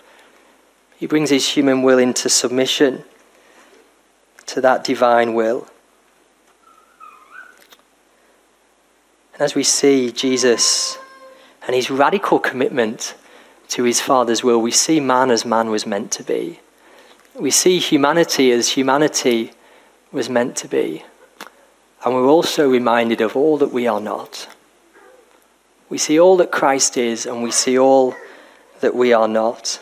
He 1.03 1.07
brings 1.07 1.31
his 1.31 1.49
human 1.49 1.83
will 1.83 1.99
into 1.99 2.29
submission 2.29 3.03
to 4.45 4.61
that 4.61 4.85
divine 4.85 5.33
will. 5.33 5.67
And 9.33 9.41
as 9.41 9.53
we 9.53 9.63
see 9.63 10.13
Jesus 10.13 10.97
and 11.67 11.75
his 11.75 11.91
radical 11.91 12.39
commitment 12.39 13.15
to 13.67 13.83
his 13.83 13.99
Father's 13.99 14.45
will, 14.45 14.61
we 14.61 14.71
see 14.71 15.01
man 15.01 15.29
as 15.29 15.43
man 15.43 15.69
was 15.69 15.85
meant 15.85 16.09
to 16.13 16.23
be. 16.23 16.61
We 17.35 17.51
see 17.51 17.79
humanity 17.79 18.51
as 18.51 18.69
humanity 18.69 19.51
was 20.13 20.29
meant 20.29 20.55
to 20.55 20.69
be. 20.69 21.03
And 22.05 22.15
we're 22.15 22.29
also 22.29 22.69
reminded 22.69 23.19
of 23.19 23.35
all 23.35 23.57
that 23.57 23.73
we 23.73 23.87
are 23.87 23.99
not. 23.99 24.47
We 25.89 25.97
see 25.97 26.17
all 26.17 26.37
that 26.37 26.53
Christ 26.53 26.95
is, 26.95 27.25
and 27.25 27.43
we 27.43 27.51
see 27.51 27.77
all 27.77 28.15
that 28.79 28.95
we 28.95 29.11
are 29.11 29.27
not. 29.27 29.81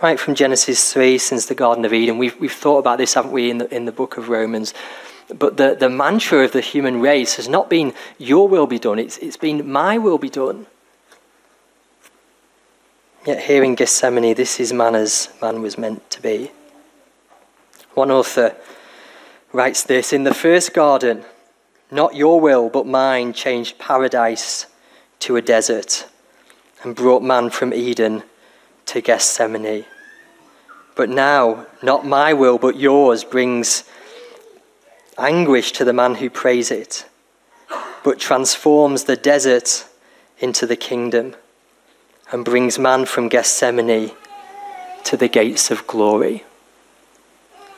Right 0.00 0.20
from 0.20 0.36
Genesis 0.36 0.92
3, 0.92 1.18
since 1.18 1.46
the 1.46 1.56
Garden 1.56 1.84
of 1.84 1.92
Eden, 1.92 2.18
we've, 2.18 2.38
we've 2.38 2.52
thought 2.52 2.78
about 2.78 2.98
this, 2.98 3.14
haven't 3.14 3.32
we, 3.32 3.50
in 3.50 3.58
the, 3.58 3.74
in 3.74 3.84
the 3.84 3.90
book 3.90 4.16
of 4.16 4.28
Romans. 4.28 4.72
But 5.36 5.56
the, 5.56 5.74
the 5.74 5.88
mantra 5.88 6.44
of 6.44 6.52
the 6.52 6.60
human 6.60 7.00
race 7.00 7.34
has 7.34 7.48
not 7.48 7.68
been, 7.68 7.92
Your 8.16 8.46
will 8.46 8.68
be 8.68 8.78
done, 8.78 9.00
it's, 9.00 9.18
it's 9.18 9.36
been, 9.36 9.68
My 9.68 9.98
will 9.98 10.18
be 10.18 10.30
done. 10.30 10.66
Yet 13.26 13.42
here 13.42 13.64
in 13.64 13.74
Gethsemane, 13.74 14.34
this 14.34 14.60
is 14.60 14.72
man 14.72 14.94
as 14.94 15.30
man 15.42 15.62
was 15.62 15.76
meant 15.76 16.08
to 16.12 16.22
be. 16.22 16.52
One 17.94 18.12
author 18.12 18.54
writes 19.52 19.82
this 19.82 20.12
In 20.12 20.22
the 20.22 20.32
first 20.32 20.74
garden, 20.74 21.24
not 21.90 22.14
your 22.14 22.40
will, 22.40 22.68
but 22.68 22.86
mine 22.86 23.32
changed 23.32 23.80
paradise 23.80 24.66
to 25.18 25.34
a 25.34 25.42
desert 25.42 26.06
and 26.84 26.94
brought 26.94 27.24
man 27.24 27.50
from 27.50 27.74
Eden 27.74 28.22
to 28.88 29.00
Gethsemane. 29.00 29.84
But 30.94 31.08
now, 31.08 31.66
not 31.82 32.06
my 32.06 32.32
will, 32.32 32.58
but 32.58 32.76
yours 32.76 33.22
brings 33.22 33.84
anguish 35.16 35.72
to 35.72 35.84
the 35.84 35.92
man 35.92 36.16
who 36.16 36.30
prays 36.30 36.70
it, 36.70 37.06
but 38.02 38.18
transforms 38.18 39.04
the 39.04 39.16
desert 39.16 39.86
into 40.38 40.66
the 40.66 40.76
kingdom 40.76 41.34
and 42.30 42.44
brings 42.44 42.78
man 42.78 43.04
from 43.04 43.28
Gethsemane 43.28 44.12
to 45.04 45.16
the 45.16 45.28
gates 45.28 45.70
of 45.70 45.86
glory. 45.86 46.44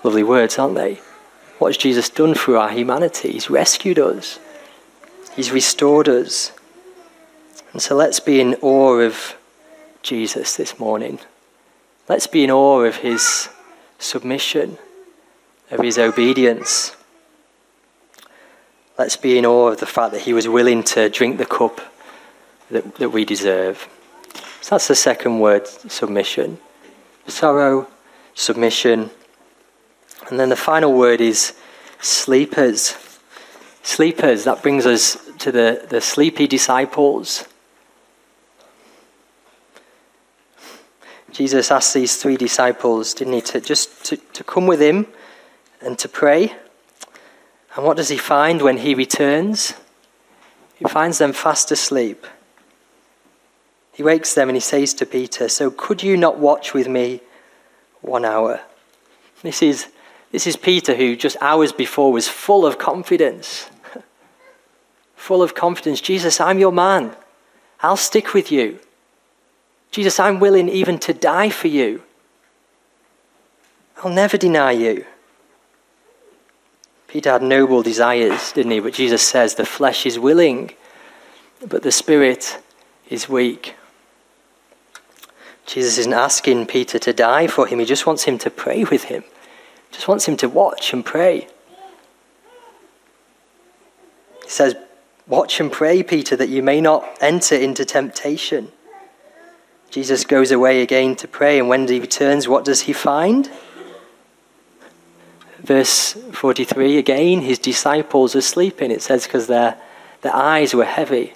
Lovely 0.03 0.23
words, 0.23 0.59
aren't 0.59 0.77
they? 0.77 1.01
What 1.59 1.69
has 1.69 1.77
Jesus 1.77 2.09
done 2.09 2.35
for 2.35 2.57
our 2.57 2.71
humanity? 2.71 3.33
He's 3.33 3.51
rescued 3.51 3.99
us, 3.99 4.39
He's 5.35 5.51
restored 5.51 6.09
us. 6.09 6.53
And 7.73 7.81
so 7.81 7.95
let's 7.95 8.19
be 8.19 8.41
in 8.41 8.57
awe 8.63 8.99
of 8.99 9.37
Jesus 10.03 10.57
this 10.57 10.79
morning. 10.79 11.21
Let's 12.09 12.27
be 12.27 12.45
in 12.45 12.51
awe 12.51 12.81
of 12.81 12.97
His 12.97 13.49
submission, 13.99 14.79
of 15.71 15.81
His 15.81 15.99
obedience. 15.99 16.97
Let's 18.99 19.17
be 19.17 19.39
in 19.39 19.47
awe 19.47 19.69
of 19.69 19.81
the 19.81 19.87
fact 19.87 20.13
that 20.13 20.23
He 20.23 20.33
was 20.33 20.49
willing 20.49 20.83
to 20.85 21.09
drink 21.09 21.39
the 21.39 21.47
cup 21.47 21.81
that, 22.71 22.97
that 22.97 23.11
we 23.11 23.25
deserve. 23.25 23.89
So 24.61 24.75
that's 24.75 24.89
the 24.89 24.95
second 24.95 25.41
word 25.41 25.67
submission. 25.67 26.59
Sorrow, 27.27 27.89
submission. 28.35 29.11
And 30.29 30.39
then 30.39 30.49
the 30.49 30.57
final 30.57 30.93
word 30.93 31.21
is 31.21 31.55
sleepers. 32.01 32.97
Sleepers, 33.83 34.45
that 34.45 34.63
brings 34.63 34.87
us 34.87 35.17
to 35.39 35.51
the, 35.51 35.87
the 35.89 36.01
sleepy 36.01 36.47
disciples. 36.47 37.47
Jesus 41.33 41.71
asked 41.71 41.95
these 41.95 42.17
three 42.17 42.37
disciples, 42.37 43.15
didn't 43.15 43.35
he, 43.35 43.41
to 43.43 43.61
just 43.61 44.05
to, 44.07 44.17
to 44.17 44.45
come 44.45 44.67
with 44.67 44.81
him 44.81 45.07
and 45.81 45.99
to 45.99 46.09
pray. 46.09 46.55
And 47.77 47.85
what 47.85 47.97
does 47.97 48.09
he 48.09 48.17
find 48.17 48.63
when 48.63 48.79
he 48.79 48.95
returns? 48.95 49.75
He 50.77 50.85
finds 50.87 51.19
them 51.19 51.33
fast 51.33 51.71
asleep. 51.71 52.27
He 53.93 54.03
wakes 54.03 54.35
them 54.35 54.49
and 54.49 54.57
he 54.57 54.61
says 54.61 54.95
to 54.95 55.07
Peter, 55.07 55.49
So 55.49 55.71
could 55.71 56.03
you 56.03 56.17
not 56.17 56.39
watch 56.39 56.75
with 56.75 56.89
me 56.89 57.21
one 58.01 58.25
hour? 58.25 58.61
This 59.43 59.63
is, 59.63 59.89
this 60.33 60.47
is 60.47 60.57
Peter 60.57 60.97
who 60.97 61.17
just 61.17 61.37
hours 61.41 61.73
before 61.73 62.13
was 62.13 62.29
full 62.29 62.67
of 62.67 62.79
confidence. 62.79 63.71
full 65.15 65.43
of 65.43 65.55
confidence. 65.55 66.01
Jesus, 66.01 66.41
I'm 66.41 66.59
your 66.59 66.73
man. 66.73 67.15
I'll 67.83 67.97
stick 67.97 68.35
with 68.35 68.51
you. 68.51 68.79
Jesus, 69.91 70.21
I'm 70.21 70.41
willing 70.41 70.69
even 70.69 70.99
to 71.01 71.13
die 71.13 71.51
for 71.51 71.69
you. 71.69 72.03
I'll 74.03 74.11
never 74.11 74.37
deny 74.37 74.73
you. 74.73 75.05
Peter 77.09 77.33
had 77.33 77.43
noble 77.43 77.83
desires, 77.83 78.53
didn't 78.53 78.71
he? 78.71 78.81
But 78.81 78.95
Jesus 78.95 79.27
says 79.27 79.57
the 79.57 79.67
flesh 79.67 80.07
is 80.07 80.19
willing, 80.19 80.71
but 81.67 81.83
the 81.83 81.91
spirit 81.91 82.63
is 83.09 83.29
weak. 83.29 83.75
Jesus 85.67 85.99
isn't 85.99 86.13
asking 86.13 86.67
Peter 86.67 86.99
to 87.01 87.13
die 87.13 87.49
for 87.49 87.67
him, 87.67 87.81
he 87.81 87.85
just 87.85 88.07
wants 88.07 88.25
him 88.25 88.39
to 88.39 88.51
pray 88.51 88.85
with 88.85 89.05
him, 89.05 89.25
just 89.91 90.09
wants 90.09 90.27
him 90.27 90.37
to 90.37 90.49
watch 90.49 90.93
and 90.93 91.05
pray. 91.05 91.49
He 94.45 94.51
says, 94.51 94.77
Watch 95.27 95.61
and 95.61 95.71
pray, 95.71 96.03
Peter, 96.03 96.35
that 96.35 96.49
you 96.49 96.61
may 96.63 96.81
not 96.81 97.19
enter 97.21 97.55
into 97.55 97.85
temptation. 97.85 98.73
Jesus 99.91 100.25
goes 100.25 100.51
away 100.51 100.83
again 100.83 101.17
to 101.17 101.29
pray, 101.29 101.59
and 101.59 101.69
when 101.69 101.87
he 101.89 102.01
returns, 102.01 102.47
what 102.47 102.65
does 102.65 102.83
he 102.83 102.93
find? 102.93 103.51
Verse 105.59 106.13
43 106.13 106.97
again, 106.97 107.43
his 107.43 107.59
disciples 107.59 108.35
are 108.35 108.41
sleeping. 108.41 108.91
It 108.91 109.03
says, 109.03 109.25
because 109.25 109.47
their, 109.47 109.77
their 110.23 110.35
eyes 110.35 110.75
were 110.75 110.85
heavy 110.85 111.35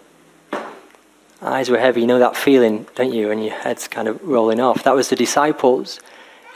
eyes 1.44 1.68
were 1.68 1.78
heavy. 1.78 2.00
You 2.00 2.06
know 2.06 2.18
that 2.18 2.36
feeling, 2.36 2.86
don't 2.94 3.12
you, 3.12 3.28
when 3.28 3.40
your 3.40 3.54
head's 3.54 3.86
kind 3.86 4.08
of 4.08 4.22
rolling 4.22 4.60
off? 4.60 4.82
That 4.84 4.94
was 4.94 5.10
the 5.10 5.16
disciples 5.16 6.00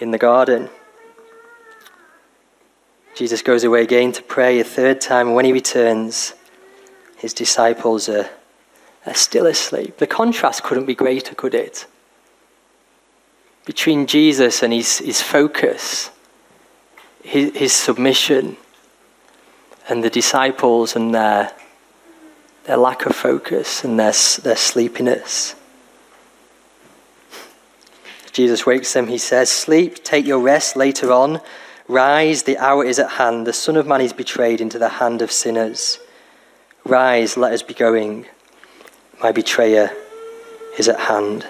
in 0.00 0.10
the 0.10 0.18
garden. 0.18 0.70
Jesus 3.14 3.42
goes 3.42 3.64
away 3.64 3.82
again 3.82 4.12
to 4.12 4.22
pray 4.22 4.58
a 4.60 4.64
third 4.64 5.00
time, 5.00 5.28
and 5.28 5.36
when 5.36 5.44
he 5.44 5.52
returns, 5.52 6.34
his 7.16 7.34
disciples 7.34 8.08
are, 8.08 8.30
are 9.08 9.14
still 9.14 9.46
asleep. 9.46 9.98
The 9.98 10.06
contrast 10.06 10.62
couldn't 10.62 10.86
be 10.86 10.94
greater, 10.94 11.34
could 11.34 11.54
it? 11.54 11.86
Between 13.64 14.06
Jesus 14.06 14.62
and 14.62 14.72
his, 14.72 14.98
his 14.98 15.20
focus, 15.20 16.10
his, 17.22 17.56
his 17.56 17.72
submission, 17.72 18.56
and 19.88 20.04
the 20.04 20.10
disciples 20.10 20.94
and 20.94 21.14
their 21.14 21.52
their 22.68 22.76
lack 22.76 23.06
of 23.06 23.16
focus 23.16 23.82
and 23.82 23.98
their, 23.98 24.12
their 24.42 24.56
sleepiness. 24.56 25.54
Jesus 28.30 28.66
wakes 28.66 28.92
them, 28.92 29.06
he 29.06 29.16
says, 29.16 29.50
Sleep, 29.50 30.04
take 30.04 30.26
your 30.26 30.38
rest 30.38 30.76
later 30.76 31.10
on. 31.10 31.40
Rise, 31.88 32.42
the 32.42 32.58
hour 32.58 32.84
is 32.84 32.98
at 32.98 33.12
hand. 33.12 33.46
The 33.46 33.54
Son 33.54 33.74
of 33.74 33.86
Man 33.86 34.02
is 34.02 34.12
betrayed 34.12 34.60
into 34.60 34.78
the 34.78 34.90
hand 34.90 35.22
of 35.22 35.32
sinners. 35.32 35.98
Rise, 36.84 37.38
let 37.38 37.54
us 37.54 37.62
be 37.62 37.72
going. 37.72 38.26
My 39.22 39.32
betrayer 39.32 39.90
is 40.78 40.88
at 40.88 41.00
hand. 41.00 41.46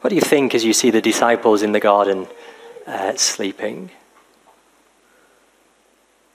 What 0.00 0.10
do 0.10 0.16
you 0.16 0.22
think 0.22 0.54
as 0.54 0.64
you 0.64 0.72
see 0.72 0.90
the 0.90 1.00
disciples 1.00 1.62
in 1.62 1.72
the 1.72 1.80
garden 1.80 2.26
uh, 2.86 3.14
sleeping? 3.16 3.90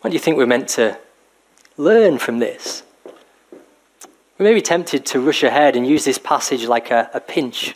What 0.01 0.11
do 0.11 0.13
you 0.13 0.19
think 0.19 0.37
we're 0.37 0.45
meant 0.45 0.69
to 0.69 0.97
learn 1.77 2.17
from 2.17 2.39
this. 2.39 2.83
We 4.37 4.43
may 4.43 4.53
be 4.53 4.61
tempted 4.61 5.05
to 5.07 5.21
rush 5.21 5.43
ahead 5.43 5.75
and 5.75 5.87
use 5.87 6.05
this 6.05 6.17
passage 6.17 6.65
like 6.65 6.91
a, 6.91 7.09
a 7.13 7.19
pinch 7.19 7.75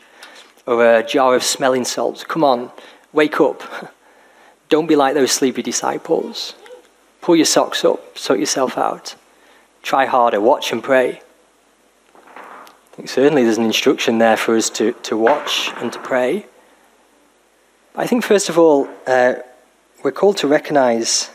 or 0.67 0.85
a 0.85 1.03
jar 1.03 1.35
of 1.35 1.43
smelling 1.43 1.85
salts. 1.85 2.23
Come 2.23 2.43
on, 2.43 2.71
wake 3.13 3.39
up. 3.39 3.93
Don't 4.69 4.87
be 4.87 4.95
like 4.95 5.13
those 5.13 5.31
sleepy 5.31 5.61
disciples. 5.61 6.55
Pull 7.21 7.35
your 7.35 7.45
socks 7.45 7.85
up, 7.85 8.17
sort 8.17 8.39
yourself 8.39 8.77
out. 8.77 9.15
Try 9.91 10.05
harder, 10.05 10.39
watch 10.39 10.71
and 10.71 10.81
pray. 10.81 11.21
I 12.25 12.95
think 12.95 13.09
certainly 13.09 13.43
there's 13.43 13.57
an 13.57 13.65
instruction 13.65 14.19
there 14.19 14.37
for 14.37 14.55
us 14.55 14.69
to, 14.69 14.93
to 14.93 15.17
watch 15.17 15.69
and 15.81 15.91
to 15.91 15.99
pray. 15.99 16.45
I 17.93 18.07
think, 18.07 18.23
first 18.23 18.47
of 18.47 18.57
all, 18.57 18.87
uh, 19.05 19.33
we're 20.01 20.13
called 20.13 20.37
to 20.37 20.47
recognize 20.47 21.29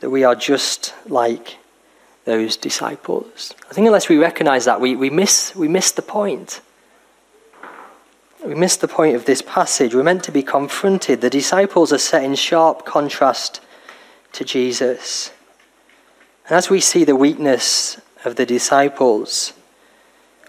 that 0.00 0.10
we 0.10 0.24
are 0.24 0.34
just 0.34 0.92
like 1.06 1.58
those 2.24 2.56
disciples. 2.56 3.54
I 3.70 3.72
think 3.72 3.86
unless 3.86 4.08
we 4.08 4.18
recognize 4.18 4.64
that, 4.64 4.80
we, 4.80 4.96
we, 4.96 5.08
miss, 5.08 5.54
we 5.54 5.68
miss 5.68 5.92
the 5.92 6.02
point. 6.02 6.60
We 8.44 8.56
miss 8.56 8.76
the 8.76 8.88
point 8.88 9.14
of 9.14 9.26
this 9.26 9.42
passage. 9.42 9.94
We're 9.94 10.02
meant 10.02 10.24
to 10.24 10.32
be 10.32 10.42
confronted. 10.42 11.20
The 11.20 11.30
disciples 11.30 11.92
are 11.92 11.98
set 11.98 12.24
in 12.24 12.34
sharp 12.34 12.84
contrast 12.84 13.60
to 14.32 14.44
Jesus. 14.44 15.30
And 16.48 16.56
as 16.56 16.70
we 16.70 16.80
see 16.80 17.04
the 17.04 17.14
weakness 17.14 18.00
of 18.24 18.36
the 18.36 18.46
disciples, 18.46 19.52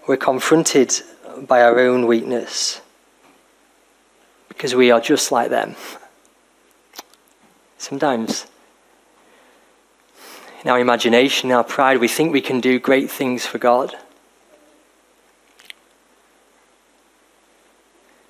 we're 0.08 0.16
confronted 0.16 0.94
by 1.46 1.62
our 1.62 1.78
own 1.78 2.08
weakness 2.08 2.80
because 4.48 4.74
we 4.74 4.92
are 4.92 5.02
just 5.02 5.30
like 5.30 5.50
them. 5.50 5.76
Sometimes 7.78 8.48
in 10.64 10.70
our 10.70 10.80
imagination, 10.80 11.50
in 11.50 11.56
our 11.56 11.66
pride, 11.66 12.00
we 12.00 12.08
think 12.08 12.32
we 12.32 12.42
can 12.42 12.62
do 12.62 12.80
great 12.80 13.12
things 13.12 13.46
for 13.46 13.58
God. 13.58 13.96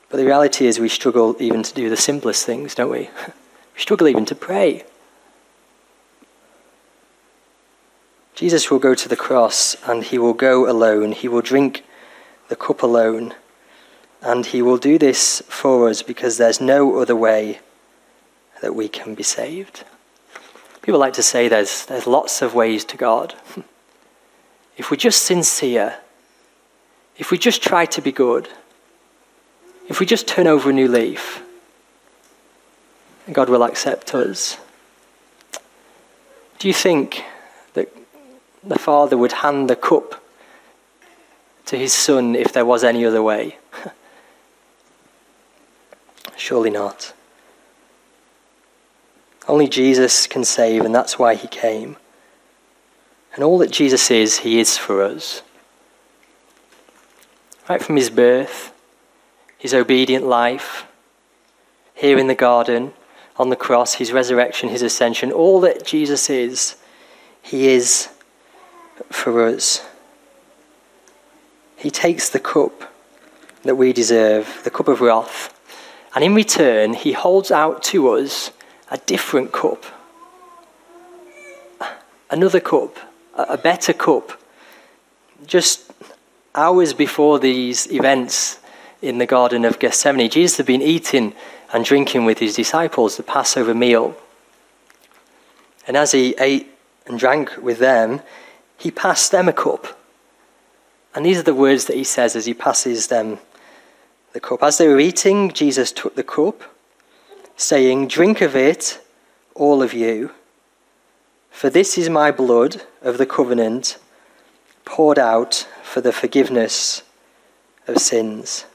But 0.10 0.18
the 0.18 0.26
reality 0.26 0.66
is, 0.66 0.80
we 0.80 0.90
struggle 0.90 1.36
even 1.40 1.62
to 1.62 1.74
do 1.74 1.88
the 1.88 1.98
simplest 1.98 2.46
things, 2.46 2.74
don't 2.74 2.92
we? 2.92 3.10
We 3.76 3.82
struggle 3.82 4.10
even 4.10 4.26
to 4.26 4.36
pray. 4.36 4.84
Jesus 8.40 8.72
will 8.72 8.80
go 8.80 8.96
to 8.96 9.10
the 9.10 9.18
cross 9.18 9.76
and 9.86 10.02
he 10.02 10.18
will 10.18 10.34
go 10.34 10.66
alone. 10.72 11.12
He 11.12 11.28
will 11.28 11.42
drink 11.42 11.84
the 12.48 12.56
cup 12.56 12.82
alone. 12.82 13.34
And 14.22 14.46
he 14.46 14.62
will 14.62 14.78
do 14.78 14.98
this 14.98 15.44
for 15.50 15.90
us 15.90 16.02
because 16.02 16.38
there's 16.38 16.62
no 16.62 17.02
other 17.02 17.18
way 17.18 17.60
that 18.62 18.74
we 18.74 18.88
can 18.88 19.14
be 19.14 19.24
saved. 19.24 19.84
People 20.82 21.02
like 21.02 21.12
to 21.16 21.22
say 21.22 21.50
there's, 21.50 21.86
there's 21.88 22.08
lots 22.08 22.42
of 22.42 22.56
ways 22.56 22.86
to 22.86 22.96
God. 22.96 23.36
If 24.78 24.90
we're 24.90 24.96
just 24.96 25.24
sincere, 25.24 25.98
if 27.18 27.32
we 27.32 27.38
just 27.38 27.62
try 27.62 27.86
to 27.88 28.02
be 28.02 28.14
good, 28.14 28.48
if 29.90 30.00
we 30.00 30.06
just 30.06 30.26
turn 30.26 30.48
over 30.48 30.70
a 30.70 30.74
new 30.74 30.88
leaf, 30.88 31.44
God 33.34 33.50
will 33.50 33.64
accept 33.64 34.16
us. 34.16 34.58
Do 36.60 36.70
you 36.70 36.74
think 36.74 37.26
the 38.64 38.80
Father 38.80 39.18
would 39.18 39.32
hand 39.32 39.70
the 39.70 39.76
cup 39.76 40.24
to 41.66 41.78
his 41.78 41.94
Son 41.94 42.36
if 42.36 42.52
there 42.52 42.66
was 42.66 42.84
any 42.84 43.06
other 43.06 43.24
way? 43.24 43.58
Surely 46.38 46.70
not. 46.70 47.14
Only 49.48 49.68
Jesus 49.68 50.28
can 50.28 50.44
save, 50.44 50.86
and 50.86 50.94
that's 50.94 51.18
why 51.18 51.36
he 51.36 51.48
came. 51.48 51.98
And 53.34 53.44
all 53.44 53.58
that 53.60 53.72
Jesus 53.72 54.12
is, 54.12 54.40
he 54.40 54.60
is 54.60 54.78
for 54.78 55.02
us. 55.02 55.42
Right 57.68 57.82
from 57.82 57.96
his 57.96 58.10
birth, 58.10 58.74
his 59.58 59.74
obedient 59.74 60.26
life, 60.26 60.86
here 61.94 62.18
in 62.18 62.28
the 62.28 62.36
garden, 62.36 62.94
on 63.38 63.50
the 63.50 63.56
cross, 63.56 63.96
his 63.96 64.12
resurrection, 64.12 64.70
his 64.70 64.82
ascension, 64.82 65.32
all 65.32 65.60
that 65.62 65.86
Jesus 65.86 66.30
is, 66.30 66.76
he 67.42 67.68
is 67.68 68.10
for 69.10 69.46
us. 69.46 69.86
He 71.78 71.90
takes 71.90 72.30
the 72.30 72.40
cup 72.40 72.94
that 73.64 73.76
we 73.76 73.94
deserve, 73.94 74.62
the 74.64 74.70
cup 74.70 74.88
of 74.88 75.02
wrath, 75.02 75.54
and 76.16 76.24
in 76.24 76.34
return, 76.34 76.94
he 76.94 77.14
holds 77.14 77.52
out 77.52 77.84
to 77.84 78.10
us 78.10 78.52
a 78.90 78.98
different 78.98 79.52
cup, 79.52 79.86
another 82.30 82.60
cup, 82.60 82.98
a 83.36 83.58
better 83.58 83.94
cup. 83.94 84.42
Just 85.46 85.92
hours 86.56 86.94
before 86.94 87.40
these 87.40 87.92
events 87.92 88.60
in 89.02 89.20
the 89.20 89.26
Garden 89.26 89.64
of 89.66 89.80
Gethsemane, 89.80 90.30
Jesus 90.30 90.58
had 90.58 90.66
been 90.66 90.82
eating 90.82 91.34
and 91.72 91.86
drinking 91.86 92.26
with 92.26 92.40
his 92.40 92.56
disciples 92.56 93.16
the 93.16 93.24
Passover 93.24 93.74
meal. 93.74 94.16
And 95.88 95.96
as 95.96 96.12
he 96.12 96.36
ate 96.40 96.72
and 97.06 97.18
drank 97.18 97.56
with 97.62 97.80
them, 97.80 98.22
he 98.80 98.90
passed 98.90 99.32
them 99.32 99.48
a 99.48 99.54
cup. 99.54 100.00
And 101.14 101.26
these 101.26 101.38
are 101.38 101.44
the 101.44 101.54
words 101.54 101.86
that 101.86 101.98
he 101.98 102.04
says 102.04 102.36
as 102.36 102.46
he 102.46 102.54
passes 102.54 103.08
them 103.08 103.40
the 104.34 104.40
cup. 104.40 104.64
As 104.64 104.78
they 104.78 104.88
were 104.88 105.00
eating, 105.00 105.52
Jesus 105.52 105.92
took 105.92 106.16
the 106.16 106.24
cup, 106.24 106.64
saying, 107.58 108.08
Drink 108.08 108.42
of 108.42 108.56
it, 108.56 109.02
all 109.56 109.84
of 109.84 109.94
you, 109.94 110.32
for 111.50 111.70
this 111.70 111.98
is 111.98 112.10
my 112.10 112.32
blood 112.32 112.84
of 113.02 113.18
the 113.18 113.26
covenant, 113.26 113.98
poured 114.86 115.20
out 115.20 115.68
for 115.84 116.00
the 116.00 116.14
forgiveness 116.14 117.04
of 117.88 117.98
sins. 117.98 118.66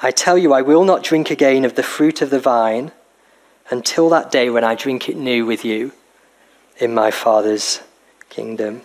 I 0.00 0.10
tell 0.10 0.38
you, 0.38 0.52
I 0.52 0.62
will 0.62 0.84
not 0.84 1.04
drink 1.04 1.30
again 1.30 1.64
of 1.64 1.74
the 1.74 1.82
fruit 1.82 2.22
of 2.22 2.30
the 2.30 2.40
vine 2.40 2.92
until 3.70 4.08
that 4.08 4.30
day 4.30 4.48
when 4.48 4.64
I 4.64 4.74
drink 4.74 5.08
it 5.08 5.16
new 5.16 5.44
with 5.44 5.64
you 5.64 5.92
in 6.78 6.94
my 6.94 7.10
Father's 7.10 7.80
kingdom. 8.30 8.82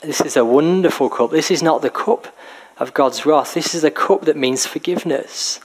This 0.00 0.20
is 0.20 0.36
a 0.36 0.44
wonderful 0.44 1.08
cup. 1.08 1.30
This 1.30 1.50
is 1.50 1.62
not 1.62 1.82
the 1.82 1.90
cup 1.90 2.34
of 2.78 2.94
God's 2.94 3.26
wrath. 3.26 3.54
This 3.54 3.74
is 3.74 3.84
a 3.84 3.90
cup 3.90 4.22
that 4.22 4.36
means 4.36 4.66
forgiveness. 4.66 5.60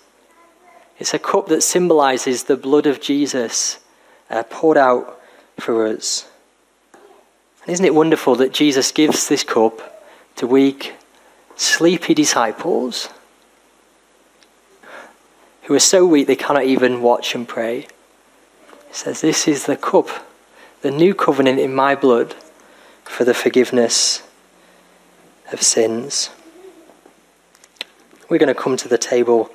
It's 1.00 1.14
a 1.14 1.20
cup 1.20 1.48
that 1.48 1.62
symbolizes 1.62 2.44
the 2.44 2.58
blood 2.58 2.88
of 2.88 3.00
Jesus 3.00 3.80
uh, 4.30 4.44
poured 4.44 4.78
out 4.78 5.22
for 5.60 5.86
us. 5.86 6.28
And 7.64 7.74
isn't 7.74 7.86
it 7.86 7.94
wonderful 7.94 8.36
that 8.36 8.54
Jesus 8.54 8.92
gives 8.92 9.28
this 9.28 9.44
cup 9.44 10.04
to 10.38 10.48
weak, 10.48 10.96
sleepy 11.56 12.14
disciples 12.14 13.10
who 15.64 15.74
are 15.74 15.80
so 15.80 16.06
weak 16.06 16.28
they 16.28 16.36
cannot 16.36 16.64
even 16.64 17.02
watch 17.02 17.36
and 17.36 17.48
pray? 17.48 17.82
He 18.88 18.94
says, 18.94 19.22
This 19.22 19.48
is 19.48 19.66
the 19.66 19.78
cup, 19.78 20.10
the 20.82 20.92
new 20.92 21.14
covenant 21.14 21.60
in 21.60 21.76
my 21.76 21.94
blood 21.94 22.36
for 23.10 23.24
the 23.24 23.34
forgiveness 23.34 24.24
of 25.52 25.62
sins. 25.62 26.30
We're 28.30 28.38
going 28.38 28.54
to 28.54 28.62
come 28.62 28.78
to 28.78 28.88
the 28.88 28.98
table 28.98 29.50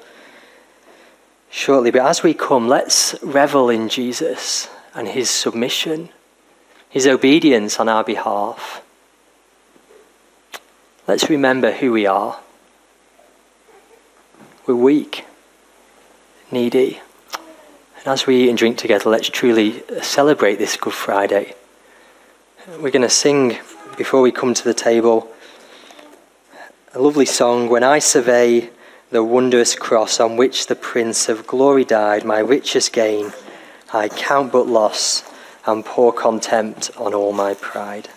shortly, 1.51 1.91
but 1.91 2.03
as 2.03 2.23
we 2.23 2.35
come, 2.35 2.69
let's 2.69 3.15
revel 3.23 3.69
in 3.69 3.89
Jesus 3.89 4.69
and 4.95 5.09
his 5.09 5.29
submission, 5.31 6.09
his 6.89 7.07
obedience 7.07 7.79
on 7.79 7.89
our 7.89 8.03
behalf. 8.03 8.83
Let's 11.07 11.29
remember 11.29 11.73
who 11.73 11.93
we 11.93 12.07
are. 12.07 12.41
We're 14.67 14.75
weak, 14.75 15.25
needy. 16.51 17.01
And 17.99 18.07
as 18.07 18.27
we 18.27 18.45
eat 18.45 18.49
and 18.49 18.59
drink 18.59 18.79
together, 18.79 19.11
let's 19.11 19.29
truly 19.29 19.83
celebrate 20.01 20.57
this 20.57 20.77
Good 20.77 20.95
Friday. 20.95 21.55
We're 22.69 22.93
going 22.93 23.03
to 23.03 23.09
sing 23.09 23.59
before 23.97 24.21
we 24.21 24.31
come 24.31 24.55
to 24.55 24.63
the 24.63 24.73
table 24.73 25.29
a 26.95 27.01
lovely 27.01 27.27
song, 27.27 27.69
When 27.69 27.83
I 27.83 27.99
Survey 27.99 28.71
the 29.11 29.25
Wondrous 29.25 29.75
Cross 29.75 30.21
on 30.21 30.37
which 30.37 30.69
the 30.69 30.77
Prince 30.77 31.29
of 31.29 31.45
Glory 31.45 31.85
died, 31.85 32.25
my 32.25 32.39
richest 32.39 32.93
gain, 32.93 33.33
I 33.93 34.09
count 34.09 34.53
but 34.53 34.69
loss 34.69 35.25
and 35.67 35.85
pour 35.85 36.13
contempt 36.13 36.93
on 36.97 37.15
all 37.15 37.33
my 37.33 37.55
pride. 37.55 38.09